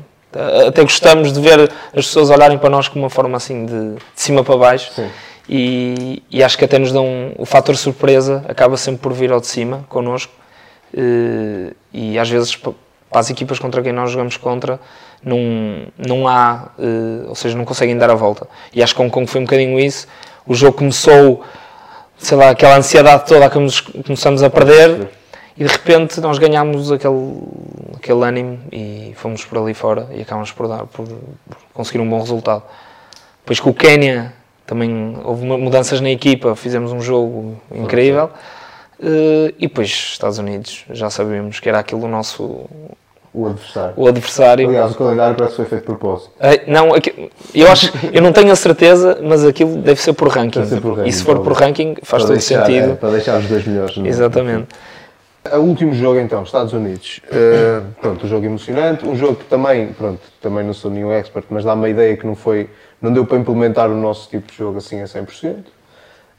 [0.67, 4.01] até gostamos de ver as pessoas olharem para nós com uma forma assim de, de
[4.15, 5.09] cima para baixo Sim.
[5.49, 7.33] e, e acho que até nos dão.
[7.37, 10.33] O fator surpresa acaba sempre por vir ao de cima connosco
[10.97, 12.73] eh, e às vezes pa-
[13.11, 14.81] para as equipas contra quem nós jogamos contra
[15.23, 15.39] não,
[15.99, 18.47] não há, eh, ou seja, não conseguem dar a volta.
[18.73, 20.07] E acho que Hong Kong foi um bocadinho isso.
[20.47, 21.45] O jogo começou,
[22.23, 25.09] sei lá, aquela ansiedade toda que nos- começamos a perder
[25.57, 27.43] e de repente nós ganhámos aquele,
[27.97, 32.09] aquele ânimo e fomos por ali fora e acabamos por, dar, por, por conseguir um
[32.09, 32.63] bom resultado.
[33.43, 34.33] Depois com o Quénia
[34.67, 38.31] também houve mu- mudanças na equipa, fizemos um jogo incrível.
[39.03, 42.67] Eh, e depois Estados Unidos, já sabíamos que era aquilo o nosso
[43.35, 43.95] O adversário.
[43.97, 44.69] o adversário.
[44.69, 46.31] Aliás, o calendário parece que foi feito de propósito.
[46.39, 50.29] Eh, Não, aqui- eu acho, eu não tenho a certeza, mas aquilo deve ser por
[50.29, 50.59] ranking.
[50.61, 52.93] Deve ser por ranking, e se for por ranking, faz todo deixar, sentido.
[52.93, 53.97] é, para deixar os dois melhores.
[53.97, 54.69] no- Exatamente.
[55.51, 57.21] O último jogo então, Estados Unidos.
[57.27, 61.47] Uh, pronto, um jogo emocionante, um jogo que também, pronto, também não sou nenhum expert,
[61.51, 62.69] mas dá-me a ideia que não foi,
[63.01, 65.65] não deu para implementar o nosso tipo de jogo assim a 100%.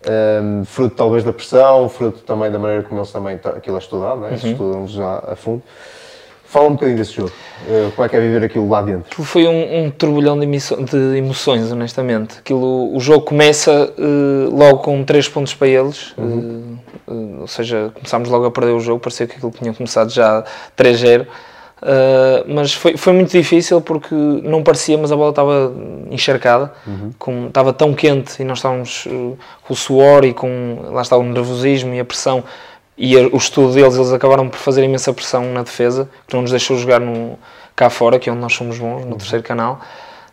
[0.07, 3.79] Um, fruto talvez da pressão, fruto também da maneira como eles também, tá- aquilo é
[3.79, 4.27] estudado, né?
[4.29, 5.63] eles estudam já a fundo.
[6.53, 7.31] Fala um bocadinho desse jogo,
[7.65, 9.23] Uh, como é que é viver aquilo lá dentro?
[9.23, 12.39] Foi um, um turbilhão de, de emoções, honestamente.
[12.39, 16.21] Aquilo, o jogo começa eh, logo com 3 pontos para eles, eh,
[17.07, 20.43] eh, ou seja, começámos logo a perder o jogo, parecia que aquilo tinha começado já
[20.77, 21.25] 3-0.
[21.85, 25.71] Eh, mas foi, foi muito difícil porque não parecia, mas a bola estava
[26.11, 26.73] encharcada,
[27.17, 29.31] com- estava tão quente e nós estávamos eh,
[29.65, 32.43] com o suor e com lá está o nervosismo e a pressão
[32.97, 36.51] e o estudo deles, eles acabaram por fazer imensa pressão na defesa, que não nos
[36.51, 37.37] deixou jogar no,
[37.75, 39.81] cá fora, que é onde nós somos bons, no terceiro canal.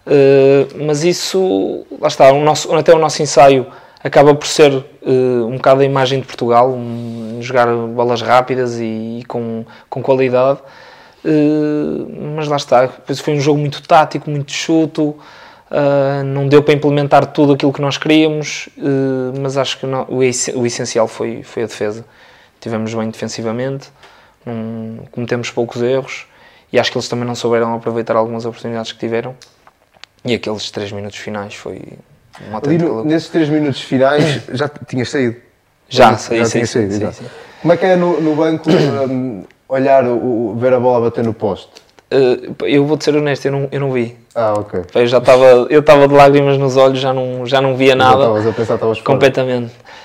[0.07, 3.67] Uh, mas isso, lá está, o nosso, até o nosso ensaio
[4.03, 9.23] acaba por ser uh, um bocado a imagem de Portugal, um, jogar bolas rápidas e,
[9.29, 10.59] com, com qualidade.
[11.25, 15.17] Uh, mas lá está, depois foi um jogo muito tático, muito chuto,
[15.71, 20.07] uh, não deu para implementar tudo aquilo que nós queríamos, uh, mas acho que não-
[20.09, 22.05] o, o essencial foi, foi a defesa.
[22.61, 23.89] Tivemos bem defensivamente,
[24.45, 26.27] não, cometemos poucos erros
[26.73, 29.35] e acho que eles também não souberam aproveitar algumas oportunidades que tiveram.
[30.25, 31.83] E aqueles 3 minutos finais foi
[32.47, 35.37] uma autêntica no- nesses 3 minutos finais já tinhas saído?
[35.93, 37.17] Já, saí, saí, tinhas saí, saído, saí, exato.
[37.17, 37.27] saí.
[37.63, 41.35] Como é que é no, no banco um, olhar, o, ver a bola bater no
[41.35, 41.69] poste?
[42.13, 44.17] Uh, eu vou-te ser honesto, eu não, eu não vi.
[44.33, 44.83] Ah, ok.
[44.95, 45.67] Eu já estava
[46.07, 48.21] de lágrimas nos olhos, já não, já não via Já nada.
[48.23, 49.19] Estavas a pensar, estavas fora.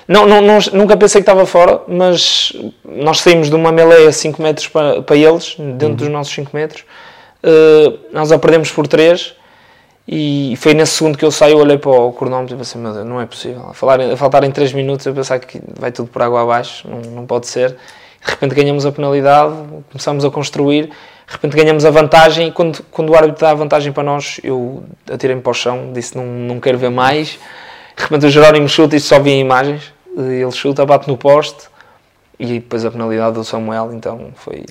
[0.08, 2.52] Não, não, não- nunca pensei que estava fora, mas
[2.84, 5.94] nós saímos de uma melee a 5 metros para, para eles, dentro Uhum.
[5.96, 6.84] dos nossos 5 metros.
[7.42, 9.34] Uh, nós a perdemos por 3
[10.08, 12.92] E foi nesse segundo que eu saio, eu olhei para o cronómetro e pensei, meu
[12.92, 13.66] Deus, não é possível.
[13.68, 17.00] A, falar, a faltarem 3 minutos, eu pensar que vai tudo por água abaixo, não,
[17.10, 17.70] não pode ser.
[18.24, 19.52] De repente ganhamos a penalidade,
[19.90, 20.92] começamos a construir, de
[21.32, 24.84] repente ganhamos a vantagem e quando, quando o árbitro dá a vantagem para nós, eu
[25.10, 27.30] atirei-me para o chão, disse não, não quero ver mais.
[27.96, 29.92] De repente o Jerónimo chuta e só vi imagens.
[30.16, 31.68] Ele chuta, bate no poste
[32.38, 34.64] e depois a penalidade do Samuel, então foi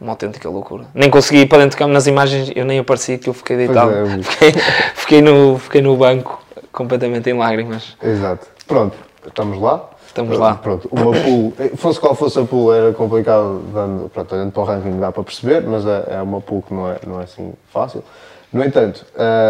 [0.00, 0.84] uma autêntica loucura.
[0.94, 3.56] Nem consegui ir para dentro de campo nas imagens, eu nem apareci que eu fiquei
[3.56, 3.92] deitado.
[3.92, 4.52] é, fiquei,
[4.94, 6.42] fiquei, no, fiquei no banco
[6.72, 7.96] completamente em lágrimas.
[8.02, 8.46] Exato.
[8.66, 9.90] Pronto, estamos lá.
[10.06, 10.54] Estamos lá.
[10.54, 14.64] Pronto, uma pool, fosse qual fosse a pool, era complicado, dando, pronto, olhando para o
[14.64, 17.52] ranking dá para perceber, mas é, é uma pool que não é, não é assim
[17.70, 18.02] fácil.
[18.50, 19.04] No entanto,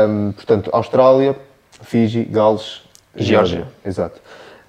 [0.09, 1.37] hum, portanto, Austrália,
[1.83, 2.83] Fiji, Gales,
[3.15, 3.69] Geórgia.
[3.85, 4.21] Exato.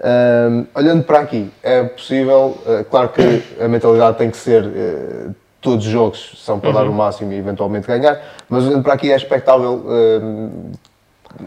[0.04, 5.36] Hum, olhando para aqui, é possível, uh, claro que a mentalidade tem que ser, uh,
[5.60, 9.12] todos os jogos são para dar o máximo e eventualmente ganhar, mas olhando para aqui
[9.12, 9.84] é expectável,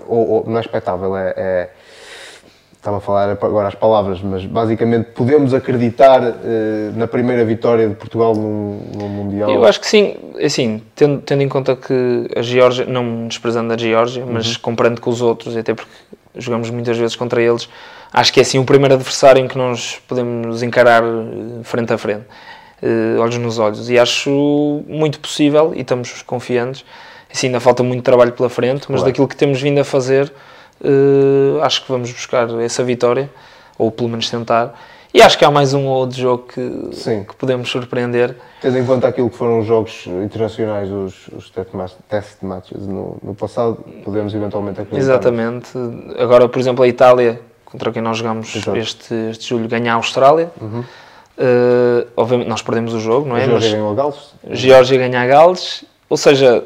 [0.08, 1.68] ou, ou não é expectável, é, é
[2.80, 7.94] estava a falar agora as palavras, mas basicamente podemos acreditar eh, na primeira vitória de
[7.94, 9.50] Portugal num, num Mundial?
[9.50, 13.76] Eu acho que sim, assim, tendo, tendo em conta que a Geórgia, não desprezando a
[13.76, 15.90] Geórgia, mas comparando com os outros, até porque
[16.34, 17.68] jogamos muitas vezes contra eles,
[18.12, 21.98] acho que é assim o primeiro adversário em que nós podemos encarar eh, frente a
[21.98, 22.24] frente,
[22.82, 26.84] eh, olhos nos olhos, e acho muito possível, e estamos confiantes,
[27.32, 29.04] assim, ainda falta muito trabalho pela frente, mas Claro.
[29.04, 30.32] daquilo que temos vindo a fazer,
[30.82, 33.30] eh, acho que vamos buscar essa vitória,
[33.78, 34.74] ou pelo menos tentar,
[35.12, 36.60] e acho que há mais um ou outro jogo que,
[37.28, 42.42] que podemos surpreender, Tendo em conta aquilo que foram os jogos internacionais, os, os test
[42.42, 44.98] matches no, no passado, podemos eventualmente acreditar.
[44.98, 45.70] Exatamente.
[46.18, 47.40] Agora, por exemplo, a Itália,
[47.70, 48.70] contra quem nós jogamos Exato.
[48.70, 48.76] Uhum.
[48.76, 50.50] este, este julho, ganha a Austrália.
[51.38, 53.44] Eh, obviamente, nós perdemos o jogo, não A é?
[53.46, 54.34] Geórgia Mas ganhou a Gales.
[54.50, 55.84] Geórgia ganha a Gales.
[56.08, 56.64] Ou seja,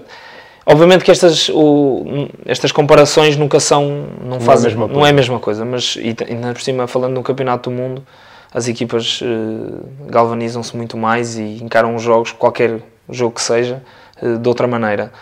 [0.66, 4.06] obviamente que estas, o- estas comparações nunca são.
[4.24, 5.06] Não, é a fazem, mesma não coisa.
[5.06, 8.04] é a mesma coisa, mas e ainda por cima, falando no Campeonato do Mundo,
[8.52, 13.82] as equipas eh, galvanizam-se muito mais e encaram os jogos, qualquer jogo que seja,
[14.20, 15.12] eh, de outra maneira.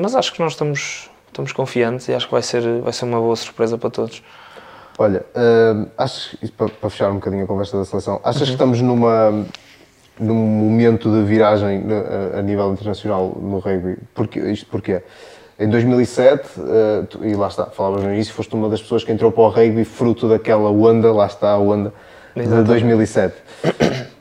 [0.00, 3.20] Mas acho que nós estamos, estamos confiantes e acho que vai ser, vai ser uma
[3.20, 4.22] boa surpresa para todos.
[5.02, 5.86] Olha, hum,
[6.40, 8.46] isto para, para fechar um bocadinho a conversa da seleção, achas Uhum.
[8.46, 9.44] que estamos numa,
[10.20, 13.98] num momento de viragem né, a, a nível internacional no rugby?
[14.14, 15.02] Porque, isto porquê?
[15.58, 19.10] Em 2007, eh, tu- e lá está, falavas no início, foste uma das pessoas que
[19.10, 21.92] entrou para o rugby fruto daquela onda, lá está a onda,
[22.36, 22.68] de Exatamente.
[22.68, 23.34] 2007.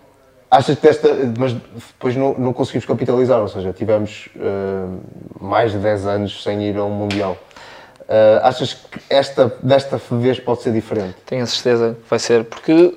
[0.49, 4.85] Achas que desta, mas depois não, não conseguimos capitalizar, ou seja, tivemos eh,
[5.39, 7.37] mais de 10 anos sem ir a um Mundial.
[8.13, 11.15] Eh, achas que esta, desta vez pode ser diferente?
[11.25, 12.93] Tenho a certeza que vai ser, porque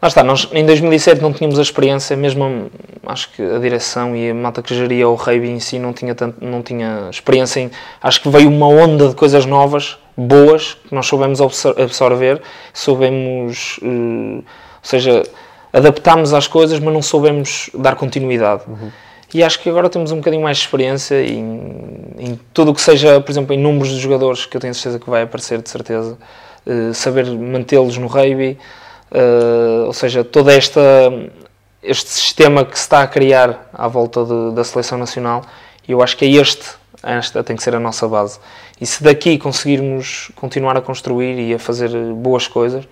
[0.00, 2.70] lá está, nós em 2007 não tínhamos a experiência, mesmo
[3.04, 6.14] acho que a direção e a malta que geria o rugby em si não tinha,
[6.14, 7.70] tanto, não tinha experiência em.
[8.02, 12.40] Acho que veio uma onda de coisas novas, boas, que nós soubemos absor- absorver,
[12.72, 13.86] soubemos, eh,
[14.38, 14.42] ou
[14.82, 15.22] seja,
[15.70, 18.62] adaptámos às coisas, mas não soubemos dar continuidade.
[19.34, 21.60] E acho que agora temos um bocadinho mais de experiência em,
[22.18, 24.98] em tudo o que seja, por exemplo, em números de jogadores, que eu tenho certeza
[24.98, 26.16] que vai aparecer, de certeza.
[26.66, 28.58] Eh, saber mantê-los no rugby,
[29.12, 30.80] eh, ou seja, todo esta,
[31.82, 35.42] este sistema que se está a criar à volta de- da seleção nacional,
[35.88, 36.64] eu acho que é este,
[37.02, 38.38] esta tem que ser a nossa base.
[38.80, 42.84] E se daqui conseguirmos continuar a construir e a fazer boas coisas,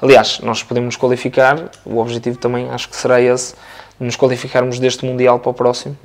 [0.00, 3.54] aliás, nós podemos qualificar, o objetivo também acho que será esse,
[4.00, 5.96] nos qualificarmos deste Mundial para o próximo.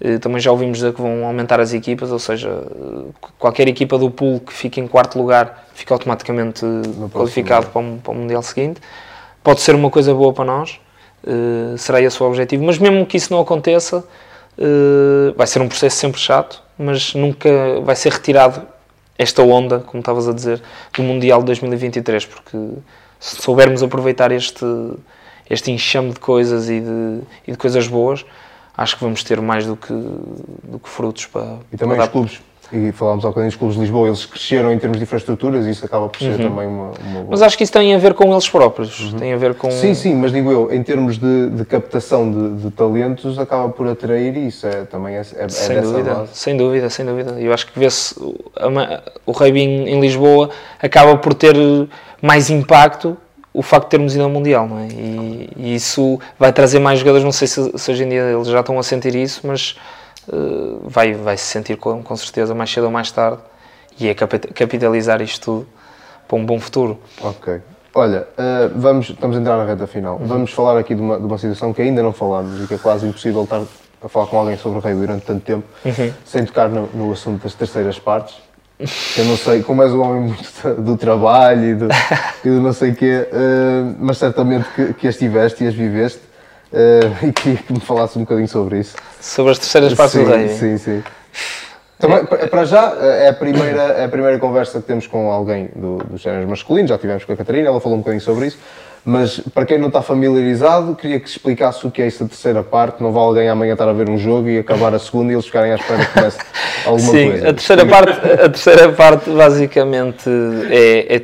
[0.00, 3.96] Eh, Também já ouvimos dizer que vão aumentar as equipas, ou seja, eh, qualquer equipa
[3.98, 8.14] do pool que fique em quarto lugar fica automaticamente eh, qualificado para o, para o
[8.14, 8.80] Mundial seguinte.
[9.42, 10.80] Pode ser uma coisa boa para nós,
[11.76, 14.04] será esse o objetivo, mas mesmo que isso não aconteça,
[15.36, 17.48] vai ser um processo sempre chato, mas nunca
[17.82, 18.62] vai ser retirado
[19.18, 20.62] esta onda, como estavas a dizer,
[20.94, 22.56] do Mundial de 2023, porque
[23.18, 24.64] se soubermos aproveitar este,
[25.48, 28.24] este enxame de coisas e de, e de coisas boas,
[28.76, 32.10] acho que vamos ter mais do que, do que frutos para, E também para os
[32.10, 32.40] clubes,
[32.74, 35.70] e falámos há bocadinho dos clubes de Lisboa, eles cresceram em termos de infraestruturas e
[35.72, 37.18] isso acaba por ser também uma, uma boa.
[37.18, 37.26] Uhum.
[37.28, 39.70] Mas acho que isso tem a ver com eles próprios, tem a ver com...
[39.70, 43.86] Sim, sim, mas digo eu, em termos de, de captação de, de talentos, acaba por
[43.86, 46.30] atrair e isso é, também é, é, Sem dúvida, base.
[46.32, 47.32] sem dúvida, sem dúvida.
[47.38, 50.48] Eu acho que vê-se o- a ma- o rugby em, em Lisboa
[50.80, 51.54] acaba por ter
[52.22, 53.18] mais impacto
[53.54, 54.88] o facto de termos ido ao Mundial, não é?
[54.88, 58.48] E, e isso vai trazer mais jogadores, não sei se, se hoje em dia eles
[58.48, 59.76] já estão a sentir isso, mas
[60.32, 60.36] eh,
[60.84, 63.38] vai, vai se sentir com, com certeza mais cedo ou mais tarde
[64.00, 65.66] e é capi- capitalizar isto tudo
[66.26, 66.98] para um bom futuro.
[67.20, 67.60] Ok.
[67.94, 70.16] Olha, eh, vamos, estamos a entrar na reta final.
[70.16, 70.26] Uhum.
[70.26, 72.78] Vamos falar aqui de uma, de uma situação que ainda não falámos e que é
[72.78, 73.60] quase impossível estar
[74.02, 76.12] a falar com alguém sobre o rei durante tanto tempo Uhum.
[76.24, 78.36] sem tocar no, no assunto das terceiras partes.
[79.16, 81.88] Eu não sei, como és um homem muito do trabalho e do,
[82.44, 85.74] e do não sei o quê, uh, mas certamente que, que as tiveste e as
[85.74, 86.20] viveste
[86.72, 88.96] uh, e queria que me falasse um bocadinho sobre isso.
[89.20, 90.48] Sobre as terceiras partes sim, do rei.
[90.48, 91.02] Sim, sim.
[91.98, 95.98] Também, para já, é a, primeira, é a primeira conversa que temos com alguém do,
[95.98, 98.58] dos géneros masculinos, já tivemos com a Catarina, ela falou um bocadinho sobre isso,
[99.04, 103.02] mas para quem não está familiarizado, queria que explicasse o que é essa terceira parte.
[103.02, 105.46] Não vale alguém amanhã estar a ver um jogo e acabar a segunda e eles
[105.46, 106.38] ficarem à espera que comece
[106.86, 107.48] alguma Sim, coisa.
[107.48, 110.30] a terceira parte, a terceira parte basicamente
[110.70, 111.22] é, é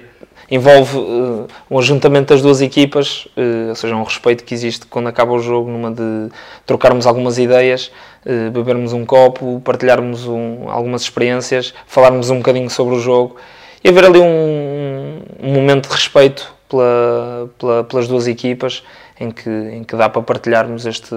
[0.51, 5.07] envolve uh, um ajuntamento das duas equipas, uh, ou seja, um respeito que existe quando
[5.07, 6.31] acaba o jogo, numa de
[6.64, 7.93] trocarmos algumas ideias,
[8.24, 13.37] uh, bebermos um copo, partilharmos um, algumas experiências, falarmos um bocadinho sobre o jogo
[13.85, 18.83] e haver ali um, um momento de respeito pela, pela, pelas duas equipas
[19.19, 21.14] em que, em que dá para partilharmos este,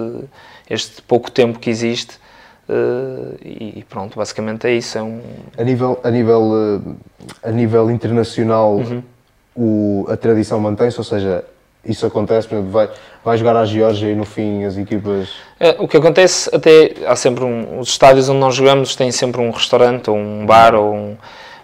[0.70, 2.20] este pouco tempo que existe.
[3.44, 4.98] e pronto, basicamente é isso.
[4.98, 5.22] É um...
[5.58, 6.82] a, nível, a, nível,
[7.44, 9.04] a nível internacional, uhum
[9.56, 11.44] o, a tradição mantém-se, ou seja,
[11.84, 12.90] isso acontece, por exemplo, vai,
[13.24, 15.30] vai jogar à Geórgia e no fim as equipas.
[15.60, 19.42] É, o que acontece, até há sempre um, os estádios onde nós jogamos têm sempre
[19.42, 21.18] um restaurante ou um bar ou um,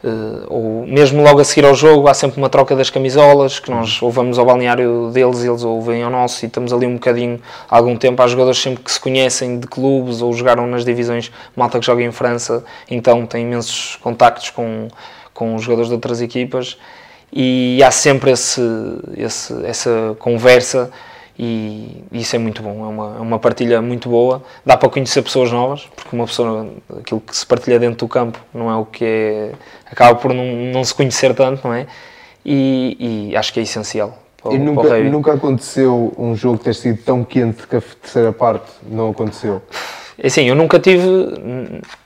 [0.07, 3.71] Uh, ou mesmo logo a seguir ao jogo há sempre uma troca das camisolas que
[3.71, 6.93] nós ou vamos ao balneário deles eles ou vêm ao nosso e estamos ali um
[6.93, 11.31] bocadinho algum tempo há jogadores sempre que se conhecem de clubes ou jogaram nas divisões
[11.55, 14.87] malta que joga em França então têm imensos contactos com,
[15.33, 16.77] com os jogadores de outras equipas.
[17.31, 18.61] E há sempre esse,
[19.15, 20.89] esse, essa conversa
[21.39, 25.21] e isso é muito bom, é uma, é uma partilha muito boa, dá para conhecer
[25.21, 26.67] pessoas novas, porque uma pessoa,
[26.99, 29.51] aquilo que se partilha dentro do campo não é o que é,
[29.89, 31.85] acaba por não, não se conhecer tanto, não é?
[32.43, 34.17] E, e acho que é essencial.
[34.41, 38.31] Para, e nunca, para nunca aconteceu um jogo ter sido tão quente que a terceira
[38.31, 39.61] parte não aconteceu?
[40.17, 41.05] É assim, eu nunca tive.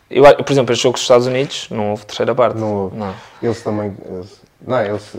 [0.09, 2.57] Eu, por exemplo, este jogo dos Estados Unidos não houve terceira parte.
[2.57, 2.97] Não houve.
[2.97, 3.13] Não.
[3.41, 3.95] Eles também.
[4.09, 4.89] Eles não, é?
[4.89, 5.15] eles,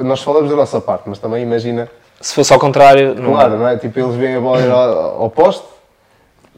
[0.00, 1.88] nós falamos da nossa parte, mas também imagina.
[2.24, 3.14] Se fosse ao contrário.
[3.14, 3.32] Não...
[3.32, 3.76] Claro, não é?
[3.76, 5.62] Tipo, eles vêm a bola ao, ao poste,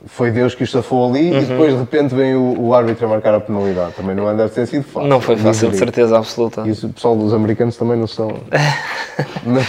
[0.07, 1.39] foi Deus que os safou ali uhum.
[1.39, 3.95] e depois de repente vem o, o, árbitro a marcar a penalidade.
[3.95, 5.09] Também não deve ter sido fácil.
[5.09, 6.63] Não foi fácil, de certeza absoluta.
[6.65, 8.29] E o pessoal dos americanos também não são.
[9.45, 9.67] mas,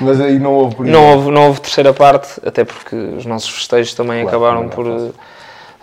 [0.00, 3.50] mas, aí não houve por não houve, não houve terceira parte, até porque os nossos
[3.50, 4.86] festejos também claro, acabaram por.
[4.86, 5.10] Eh,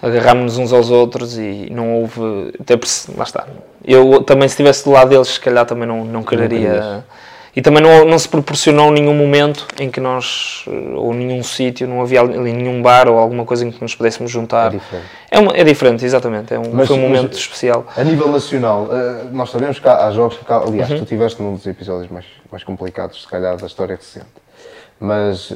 [0.02, 2.56] agarrámos-nos uns aos outros e não houve.
[2.60, 3.46] Até por, lá está.
[3.86, 7.06] Eu também, se estivesse do lado deles, se calhar também não, não quereria.
[7.54, 10.64] E também não, não se proporcionou nenhum momento em que nós,
[10.96, 14.32] ou nenhum sítio, não havia ali nenhum bar ou alguma coisa em que nos pudéssemos
[14.32, 14.68] juntar.
[14.68, 15.06] É diferente.
[15.30, 16.54] É, uma, é diferente, exatamente.
[16.54, 17.86] É um, mas, foi um momento especial.
[17.98, 21.00] A nível nacional, uh, nós sabemos que há, há jogos que, aliás, uhum.
[21.00, 24.28] tu tiveste num dos episódios mais, mais complicados, se calhar, da história recente.
[24.98, 25.52] Mas,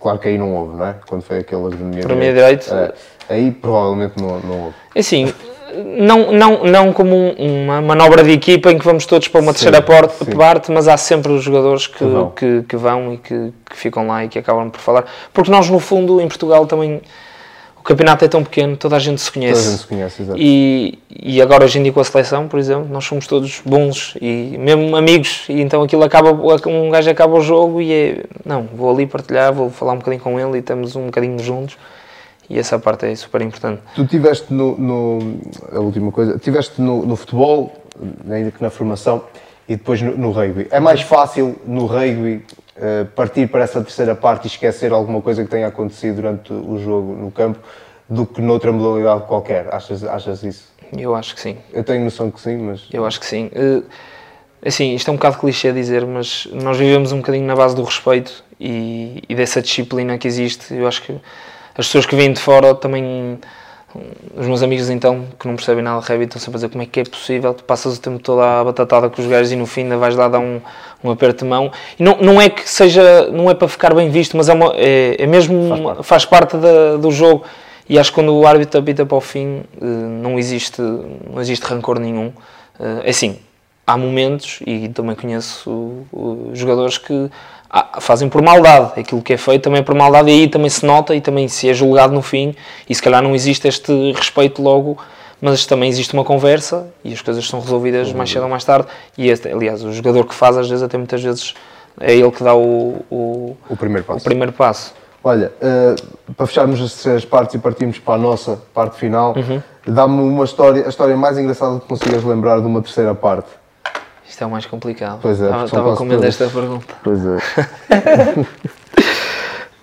[0.00, 0.96] claro que aí não houve, não é?
[1.06, 2.74] Quando foi aquele de minha Para direito.
[2.74, 2.92] Uh,
[3.28, 4.76] aí provavelmente não, não houve.
[4.94, 5.32] É assim,
[5.74, 9.64] não, não, não como uma manobra de equipa em que vamos todos para uma sim,
[9.64, 9.82] terceira
[10.36, 13.76] parte, mas há sempre os jogadores que, que vão, que, que vão e que, que,
[13.76, 15.04] ficam lá e que acabam por falar.
[15.32, 17.00] Porque nós, no fundo, em Portugal também.
[17.78, 19.60] O campeonato é tão pequeno, toda a gente se conhece.
[19.60, 20.38] Toda a gente se conhece, exato.
[20.40, 24.16] E, e agora, hoje em dia, com a seleção, por exemplo, nós somos todos bons
[24.20, 25.44] e mesmo amigos.
[25.48, 26.32] E então aquilo acaba,
[26.68, 28.24] um gajo acaba o jogo e é.
[28.44, 31.76] Não, vou ali partilhar, vou falar um bocadinho com ele e estamos um bocadinho juntos
[32.48, 33.82] e essa parte é super importante.
[33.94, 35.40] Tu tiveste no, no
[35.72, 37.72] a última coisa, tiveste no, no, futebol,
[38.30, 39.24] ainda que na formação,
[39.68, 40.68] e depois no, no rugby.
[40.70, 42.44] É mais fácil no rugby
[42.76, 46.78] uh, partir para essa terceira parte e esquecer alguma coisa que tenha acontecido durante o
[46.78, 47.58] jogo no campo
[48.08, 49.72] do que noutra modalidade qualquer.
[49.74, 50.72] Achas, achas isso?
[50.96, 51.56] Eu acho que sim.
[51.72, 52.86] Eu tenho noção que sim, mas...
[52.92, 53.50] Eu acho que sim.
[53.56, 53.82] Uh,
[54.64, 57.82] assim, isto é um bocado clichê dizer, mas nós vivemos um bocadinho na base do
[57.82, 60.74] respeito e, e dessa disciplina que existe.
[60.74, 61.20] Eu acho que
[61.78, 63.38] as pessoas que vêm de fora também
[64.36, 66.82] os meus amigos então que não percebem nada de rugby estão sempre a dizer como
[66.82, 69.56] é que é possível, tu passas o tempo todo à batatada com os gajos e
[69.56, 70.60] no fim ainda vais lá dar um,
[71.02, 71.70] um aperto de mão.
[71.98, 74.72] E não, não é que seja, não é para ficar bem visto mas é, uma,
[74.76, 77.44] é, é mesmo, faz parte, faz parte da, do jogo.
[77.88, 81.62] E acho que quando o árbitro apita para o fim eh, não existe, não existe
[81.64, 82.32] rancor nenhum.
[82.80, 83.38] Eh, é assim,
[83.86, 86.04] há momentos e também conheço
[86.52, 87.30] jogadores que
[88.00, 89.00] fazem por maldade.
[89.00, 91.48] Aquilo que é feito também é por maldade e aí também se nota e também
[91.48, 92.54] se é julgado no fim
[92.88, 94.98] e se calhar não existe este respeito logo,
[95.40, 98.88] mas também existe uma conversa e as coisas são resolvidas mais cedo ou mais tarde
[99.18, 101.54] e este, aliás, o jogador que faz às vezes até muitas vezes
[102.00, 104.20] é ele que dá o, o, o primeiro passo.
[104.20, 104.94] O primeiro passo.
[105.24, 109.60] Olha, uh, para fecharmos as três partes e partirmos para a nossa parte final, uhum.
[109.84, 113.48] dá-me uma história, a história mais engraçada que consigas lembrar de uma terceira parte.
[114.28, 115.20] Isto é o mais complicado.
[115.22, 115.64] Pois é.
[115.64, 116.94] Estava com medo desta pergunta.
[117.02, 117.38] Pois é.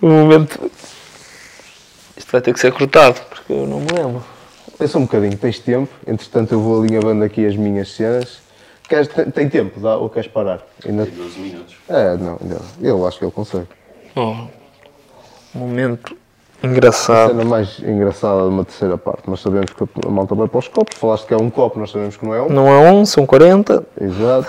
[0.00, 0.70] o momento.
[2.16, 4.24] Isto vai ter que ser cortado, porque eu não me lembro.
[4.78, 8.42] Pensa um bocadinho, tens tempo, entretanto eu vou alinhavando aqui as minhas cenas.
[8.88, 10.60] Queres, tem, tem tempo, dá, ou queres parar?
[10.86, 11.06] Ainda...
[11.06, 11.76] Tem 12 minutos.
[11.88, 13.68] É, não, não, eu acho que ele consegue.
[14.14, 14.46] Oh,
[15.54, 16.16] momento
[16.64, 17.28] A engraçado.
[17.28, 20.68] cena mais engraçada de uma terceira parte, nós sabemos que a malta vai para os
[20.68, 22.48] copos, falaste que é um copo, nós sabemos que não é um.
[22.48, 23.84] Não é um, são 40.
[24.00, 24.48] Exato.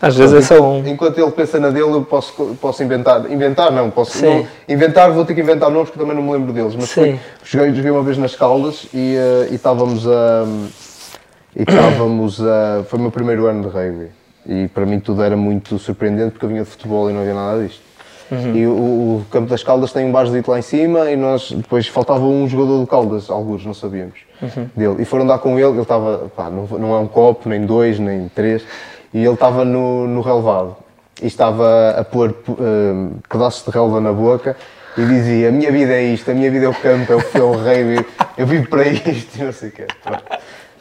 [0.00, 0.84] Às vezes é só um.
[0.84, 3.30] Enquanto ele pensa na dele, eu posso, posso inventar.
[3.30, 4.24] Inventar não, posso.
[4.24, 6.74] Não- inventar, vou ter que inventar nomes que também não me lembro deles.
[6.74, 6.94] Mas Sim.
[6.94, 10.44] foi, joguei, joguei uma vez nas Caldas e eh, e estávamos a.
[11.54, 12.82] E estávamos a.
[12.88, 14.10] Foi o meu primeiro ano de rugby.
[14.44, 17.34] E para mim tudo era muito surpreendente porque eu vinha de futebol e não havia
[17.34, 17.80] nada disto.
[18.54, 21.86] E o, o Campo das Caldas tem um barzito lá em cima e nós depois
[21.86, 24.20] faltava um jogador do Caldas, alguns, não sabíamos
[24.74, 25.02] dele.
[25.02, 27.98] E foram dar com ele, ele estava, pá, não, não é um copo, nem dois,
[27.98, 28.64] nem três,
[29.12, 30.76] e ele estava no, no relevado
[31.20, 34.56] e estava a pôr eh, pedaços de relva na boca
[34.96, 37.54] e dizia: A minha vida é isto, a minha vida é o campo, é o,
[37.68, 38.06] é rei,
[38.36, 39.86] eu vivo para isto e não sei o quê.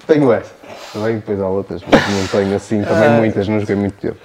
[0.07, 0.53] Tenho essa.
[0.93, 4.17] Também depois há outras, mas não tenho assim, também muitas, não joguei muito tempo.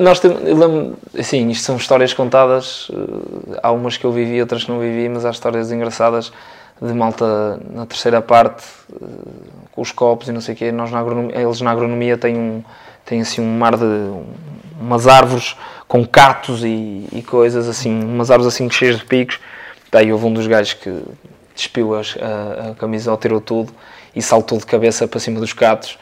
[0.00, 4.64] Nós temos, lembro, assim, isto são histórias contadas, eh, há umas que eu vivi, outras
[4.64, 6.32] que não vivi, mas há histórias engraçadas
[6.82, 9.06] de malta na terceira parte, eh,
[9.72, 10.72] com os copos e não sei o quê.
[10.72, 11.00] Nós na
[11.40, 12.64] eles na agronomia têm, um,
[13.04, 13.84] têm assim um mar de.
[13.84, 14.24] um-
[14.80, 15.56] umas árvores
[15.86, 19.38] com catos e, e coisas assim, umas árvores assim cheias de picos.
[19.92, 21.02] Daí houve um dos gajos que
[21.54, 23.72] despiu a, a camisola, tirou tudo
[24.16, 25.98] e saltou de cabeça para cima dos catos.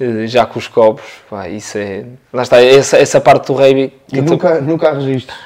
[0.00, 2.04] Eh, Já com os copos, pá, isso é.
[2.32, 5.36] Lá está, essa, essa parte do rugby que E eu nunca, nunca há registros.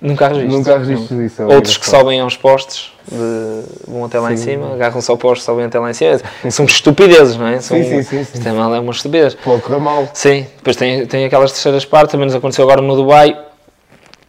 [0.00, 0.56] nunca há registro.
[0.56, 1.42] Nunca há registro disso.
[1.42, 5.44] é Outros que sobem aos postes, de- vão até lá em cima, agarram-se ao poste,
[5.44, 6.20] sobem até lá em cima.
[6.50, 7.60] São estupidezes, não é?
[7.60, 8.38] São, Sim, sim, sim, sim.
[8.38, 9.34] Isto é, mal, é uma estupidez.
[9.34, 10.08] Pode correr mal.
[10.12, 13.38] Sim, depois tem, tem aquelas terceiras partes, também nos aconteceu agora no Dubai,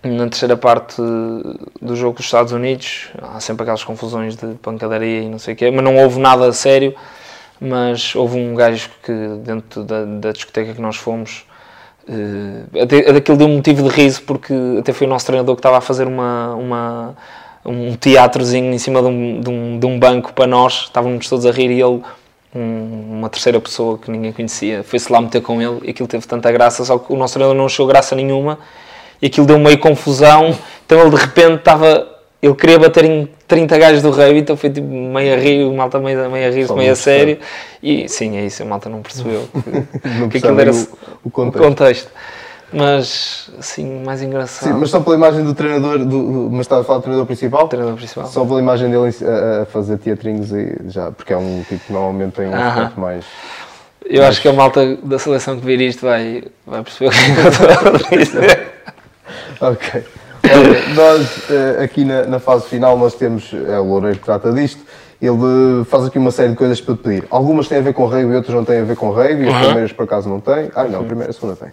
[0.03, 1.01] na terceira parte
[1.81, 5.57] do jogo dos Estados Unidos, há sempre aquelas confusões de pancadaria e não sei o
[5.57, 6.93] quê, mas não houve nada sério,
[7.59, 11.45] mas houve um gajo que dentro da, da discoteca que nós fomos,
[12.07, 15.59] eh, até, daquilo deu um motivo de riso, porque até foi o nosso treinador que
[15.59, 16.55] estava a fazer uma...
[16.55, 17.15] uma
[17.67, 21.47] um teatrozinho em cima de um, de um, de um banco para nós, estávamos todos
[21.47, 21.99] a rir e ele
[22.53, 26.27] um- uma terceira pessoa que ninguém conhecia, foi-se lá meter com ele e aquilo teve
[26.27, 28.59] tanta graça, só que o nosso treinador não achou graça nenhuma
[29.19, 32.07] e aquilo deu meio confusão, então ele de repente estava,
[32.45, 35.99] ele queria bater em 30 gajos do rugby, então foi tipo meio a o malta
[35.99, 37.37] meio, meio a rir, meio a sério,
[37.81, 39.47] e sim, é isso, a malta não percebeu
[40.19, 40.87] Não que aquilo era o, o
[41.25, 41.65] o contexto.
[41.67, 42.11] contexto.
[42.73, 46.81] Mas, assim, mais engraçado, Sim, mas só pela imagem do treinador, do, do- mas estava
[46.81, 47.65] a falar do treinador principal?
[47.65, 48.25] o treinador principal.
[48.27, 51.93] Só pela imagem dele a, a fazer teatrinhos e já, porque é um tipo que
[51.93, 52.69] normalmente tem um Aham.
[52.69, 53.23] aspecto mais.
[54.07, 57.17] Eu acho que a malta da seleção que vir isto vai, vai perceber o que
[57.33, 58.67] que eu estou a dizer.
[59.61, 60.03] Ok.
[60.53, 64.51] Olha, nós eh, aqui na, na fase final nós temos, é o Loureiro que trata
[64.51, 64.81] disto,
[65.21, 67.27] ele eh, faz aqui uma série de coisas para te pedir.
[67.29, 69.53] Algumas têm a ver com rugby e outras não têm a ver com rugby, as
[69.55, 69.61] Uhum.
[69.65, 70.71] primeiras por acaso não têm.
[70.75, 71.71] Ah não, a primeira e a segunda têm.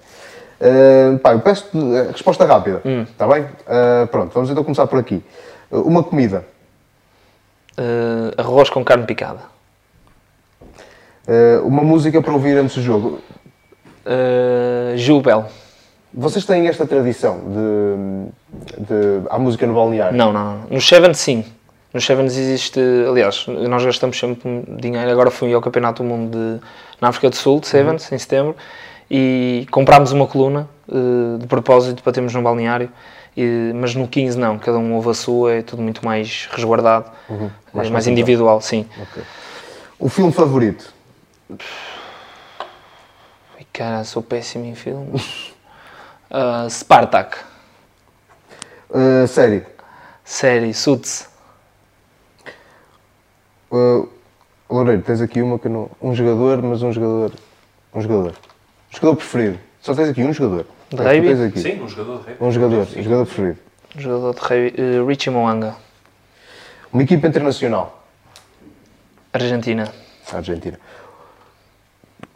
[0.60, 3.02] Eh, pá, eu peço-te eh, resposta rápida, Hum.
[3.02, 3.44] está bem?
[3.66, 5.22] Eh, pronto, vamos então começar por aqui.
[5.70, 6.44] Uma comida,
[7.76, 9.40] Eh, arroz com carne picada.
[11.26, 13.18] Eh, uma música para ouvir antes do jogo.
[14.04, 15.46] Uh, Jubel.
[16.14, 20.16] Vocês têm esta tradição de, de há música no balneário?
[20.16, 20.66] Não, não, não.
[20.70, 21.44] Nos Sevens, sim.
[21.94, 25.10] Nos Sevens existe, aliás, nós gastamos sempre dinheiro.
[25.10, 26.60] Agora fui ao Campeonato do Mundo de,
[27.00, 28.54] na África do Sul, de Sevens, em setembro,
[29.10, 32.90] e comprámos uma coluna eh, de propósito para termos no balneário.
[33.36, 37.06] E- mas no 15 não, cada um ouve a sua, é tudo muito mais resguardado,
[37.28, 38.10] é Mais mais, concentrado.
[38.10, 38.86] individual, sim.
[39.00, 39.22] Ok.
[39.98, 40.92] O filme favorito?
[43.58, 45.50] Ai, cara, sou péssimo em filmes.
[46.34, 47.36] Ah, Spartak,
[48.94, 49.66] Eh, série?
[50.24, 51.28] série, Suits.
[53.70, 54.08] Uh,
[54.68, 55.90] Loureiro, tens aqui uma que não.
[56.00, 57.32] Um jogador, mas um jogador.
[57.94, 58.32] Um jogador.
[58.32, 59.58] Um jogador preferido.
[59.82, 60.66] Só tens aqui um jogador.
[60.90, 61.28] De rugby?
[61.28, 61.60] tens aqui.
[61.60, 62.44] Sim, um jogador de rugby.
[62.44, 62.86] Um jogador.
[62.96, 63.58] Um jogador preferido.
[63.96, 65.76] Jogador de rugby, eh, Richie Moanga,
[66.92, 68.04] Uma equipa internacional.
[69.32, 69.92] Argentina.
[70.32, 70.78] Argentina.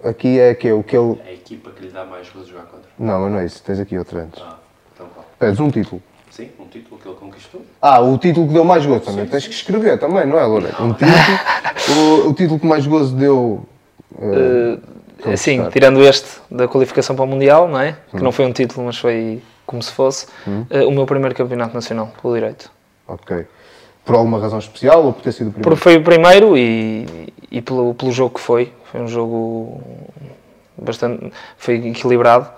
[0.09, 1.19] Aqui é que é o que ele.
[1.27, 2.89] É a equipa que lhe dá mais gozo de jogar contra.
[2.99, 3.63] Não, mas não é isso.
[3.63, 4.43] Tens aqui outro antes.
[4.43, 4.57] Ah,
[4.95, 5.27] então qual?
[5.39, 6.03] Pedes um título.
[6.31, 7.63] Sim, um título que ele conquistou.
[7.81, 9.27] Ah, o título que deu mais gozo também.
[9.27, 10.77] Tens que escrever também, não é, Loureiro?
[10.83, 11.11] Um título.
[12.27, 13.67] o, o título que mais gozo deu.
[14.15, 17.97] uh, Eh, sim, tirando este da qualificação para o Mundial, não é?
[18.13, 18.19] Hum.
[18.19, 20.27] Que não foi um título, mas foi como se fosse.
[20.71, 22.71] eh, o meu primeiro campeonato nacional, pelo direito.
[23.09, 23.47] Ok.
[24.05, 25.71] Por alguma razão especial ou por ter sido o primeiro?
[25.71, 28.73] Porque foi o primeiro e, e pelo, pelo jogo que foi.
[28.91, 29.81] Foi um jogo
[30.77, 31.33] bastante.
[31.57, 32.49] Foi equilibrado,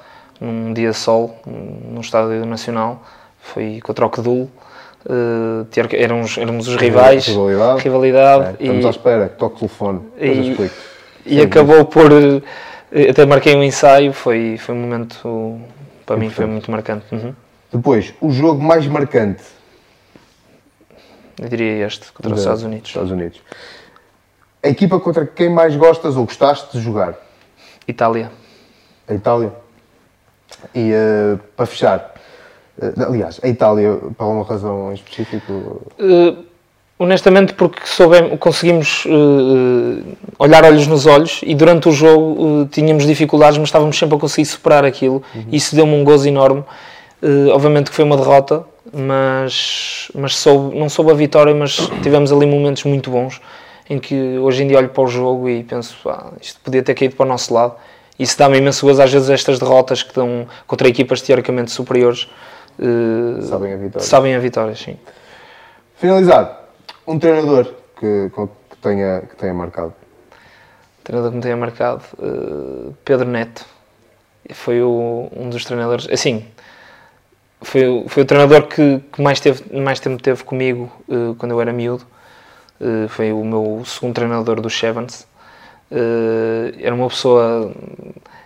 [0.41, 3.03] num dia sol, num estádio nacional.
[3.41, 4.51] Foi contra o Quedul.
[5.07, 7.81] Uh, éramos, éramos os rivais, Rivalidade.
[7.83, 10.01] rivalidade, É, estamos à espera, que toque o telefone.
[10.21, 10.71] E-
[11.25, 12.11] e acabou por.
[12.93, 15.59] eh, Até marquei um ensaio, foi, foi um momento,
[16.05, 17.05] para mim, foi muito marcante.
[17.13, 17.33] Uhum.
[17.73, 19.43] Depois, o jogo mais marcante
[21.41, 22.89] Eu diria este, contra os Estados Unidos.
[22.89, 23.41] Estados Unidos.
[24.63, 27.15] A equipa contra quem mais gostas ou gostaste de jogar?
[27.87, 28.31] Itália.
[29.07, 29.53] A Itália.
[30.75, 32.15] E eh, para fechar,
[32.81, 36.45] eh, aliás, a Itália, por alguma razão em específico, Uh,
[36.99, 43.07] honestamente, porque soubemos, conseguimos uh, olhar olhos nos olhos e durante o jogo uh, tínhamos
[43.07, 45.23] dificuldades, mas estávamos sempre a conseguir superar aquilo.
[45.51, 46.65] E isso deu-me um gozo enorme.
[47.23, 52.33] Uh, obviamente que foi uma derrota, mas, mas soube, não soube a vitória, mas tivemos
[52.33, 53.41] ali momentos muito bons
[53.89, 56.95] em que hoje em dia olho para o jogo e penso, "Ah, isto podia ter
[56.95, 57.75] caído para o nosso lado.
[58.19, 62.29] Isso dá-me imenso gozo, às vezes, estas derrotas que dão contra equipas teoricamente superiores.
[62.79, 64.07] uh, Sabem a vitória.
[64.07, 64.97] Sabem a vitória, sim.
[65.97, 66.51] finalizado,
[67.07, 69.93] um treinador que, que tenha, que tenha marcado.
[71.03, 73.65] treinador que me tenha marcado, eh, Pedro Neto.
[74.53, 76.07] Foi o- um dos treinadores.
[76.13, 76.45] Assim,
[77.63, 81.53] foi, o- foi o treinador que, que mais, teve, mais tempo teve comigo eh, quando
[81.53, 82.05] eu era miúdo.
[82.81, 85.27] Eh, foi o meu segundo treinador do Chevans.
[85.91, 87.73] Eh, era uma pessoa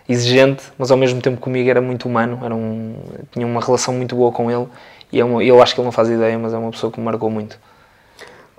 [0.07, 2.39] exigente, mas ao mesmo tempo comigo era muito humano.
[2.43, 2.95] Era um,
[3.31, 4.67] tinha uma relação muito boa com ele.
[5.11, 6.99] E é uma, eu acho que ele não faz ideia, mas é uma pessoa que
[6.99, 7.57] me marcou muito.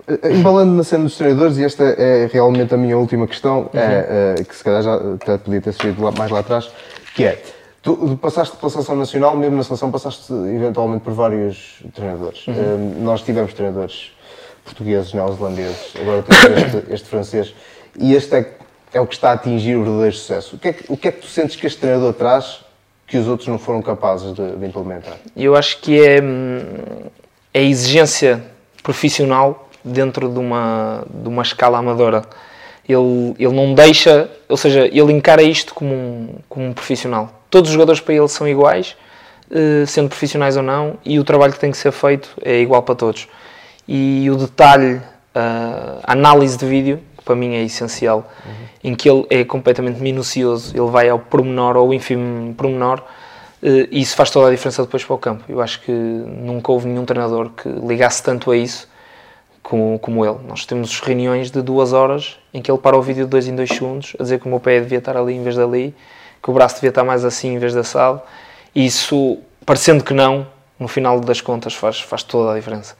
[0.06, 4.36] Eh, Embalando na cena dos treinadores, e esta é realmente a minha última questão, é,
[4.38, 6.70] eh, que se calhar já até podia ter surgido mais lá atrás,
[7.14, 7.42] que é,
[7.82, 12.44] tu passaste pela seleção nacional, mesmo na seleção passaste eventualmente por vários treinadores.
[12.48, 12.52] Eh,
[13.00, 14.12] nós tivemos treinadores
[14.64, 17.54] portugueses, neozelandeses, agora temos este, este francês,
[17.98, 18.52] e este é,
[18.94, 20.56] é o que está a atingir o verdadeiro sucesso.
[20.56, 22.64] O que, é que, o que é que tu sentes que este treinador traz
[23.06, 25.16] que os outros não foram capazes de, de implementar?
[25.36, 26.60] Eu acho que é hum,
[27.52, 28.42] a exigência
[28.82, 32.24] profissional dentro de uma, de uma escala amadora.
[32.88, 37.42] Ele, ele não deixa, ou seja, ele encara isto como um, como um profissional.
[37.50, 38.96] Todos os jogadores para ele são iguais,
[39.50, 42.82] eh, sendo profissionais ou não, e o trabalho que tem que ser feito é igual
[42.82, 43.28] para todos.
[43.86, 45.00] E o detalhe,
[45.34, 48.30] a análise de vídeo, que para mim é essencial,
[48.82, 53.02] em que ele é completamente minucioso, ele vai ao pormenor, ao ínfimo pormenor,
[53.62, 55.44] eh, e isso faz toda a diferença depois para o campo.
[55.48, 58.86] Eu acho que nunca houve nenhum treinador que ligasse tanto a isso
[59.62, 60.38] como, como ele.
[60.46, 63.56] Nós temos reuniões de duas horas em que ele para o vídeo de dois em
[63.56, 65.94] dois segundos a dizer que o meu pé devia estar ali em vez de ali,
[66.42, 68.20] que o braço devia estar mais assim em vez de assado.
[68.74, 70.46] E isso, parecendo que não,
[70.78, 72.94] no final das contas faz, faz toda a diferença.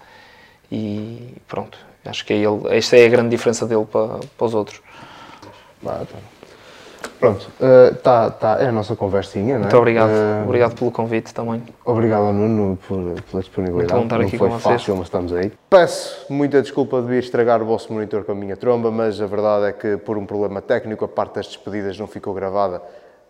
[0.77, 4.55] E pronto, acho que é ele, esta é a grande diferença dele para, para os
[4.55, 4.83] outros.
[5.85, 6.01] Tá.
[7.21, 9.59] Pronto, eh, tá, tá, é a nossa conversinha, não é?
[9.61, 10.11] Muito obrigado.
[10.11, 11.63] Eh, Obrigado pelo convite também.
[11.85, 12.99] Obrigado ao Nuno por,
[13.31, 13.93] pela disponibilidade.
[13.93, 14.75] Muito bom estar Não aqui foi com vocês.
[14.81, 15.53] fácil, mas estamos aí.
[15.71, 19.27] Peço muita desculpa de vir estragar o vosso monitor com a minha tromba, mas a
[19.27, 22.83] verdade é que por um problema técnico a parte das despedidas não ficou gravada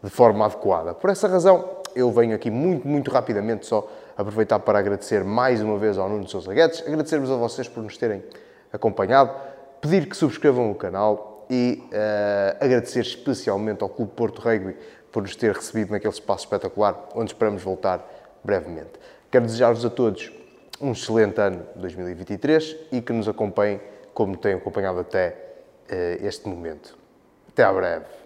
[0.03, 0.95] de forma adequada.
[0.95, 3.86] Por essa razão, eu venho aqui muito, muito rapidamente só
[4.17, 7.97] aproveitar para agradecer mais uma vez ao Nuno Sousa Guedes, agradecer-vos a vocês por nos
[7.97, 8.23] terem
[8.73, 9.33] acompanhado,
[9.81, 14.77] pedir que subscrevam o canal e eh, agradecer especialmente ao Clube Porto Rugby
[15.12, 18.05] por nos ter recebido naquele espaço espetacular, onde esperamos voltar
[18.43, 18.93] brevemente.
[19.31, 20.33] Quero desejar-vos a todos
[20.81, 23.81] um excelente ano 2023 e que nos acompanhem
[24.12, 25.37] como têm acompanhado até
[25.89, 26.97] eh, este momento.
[27.49, 28.24] Até à breve.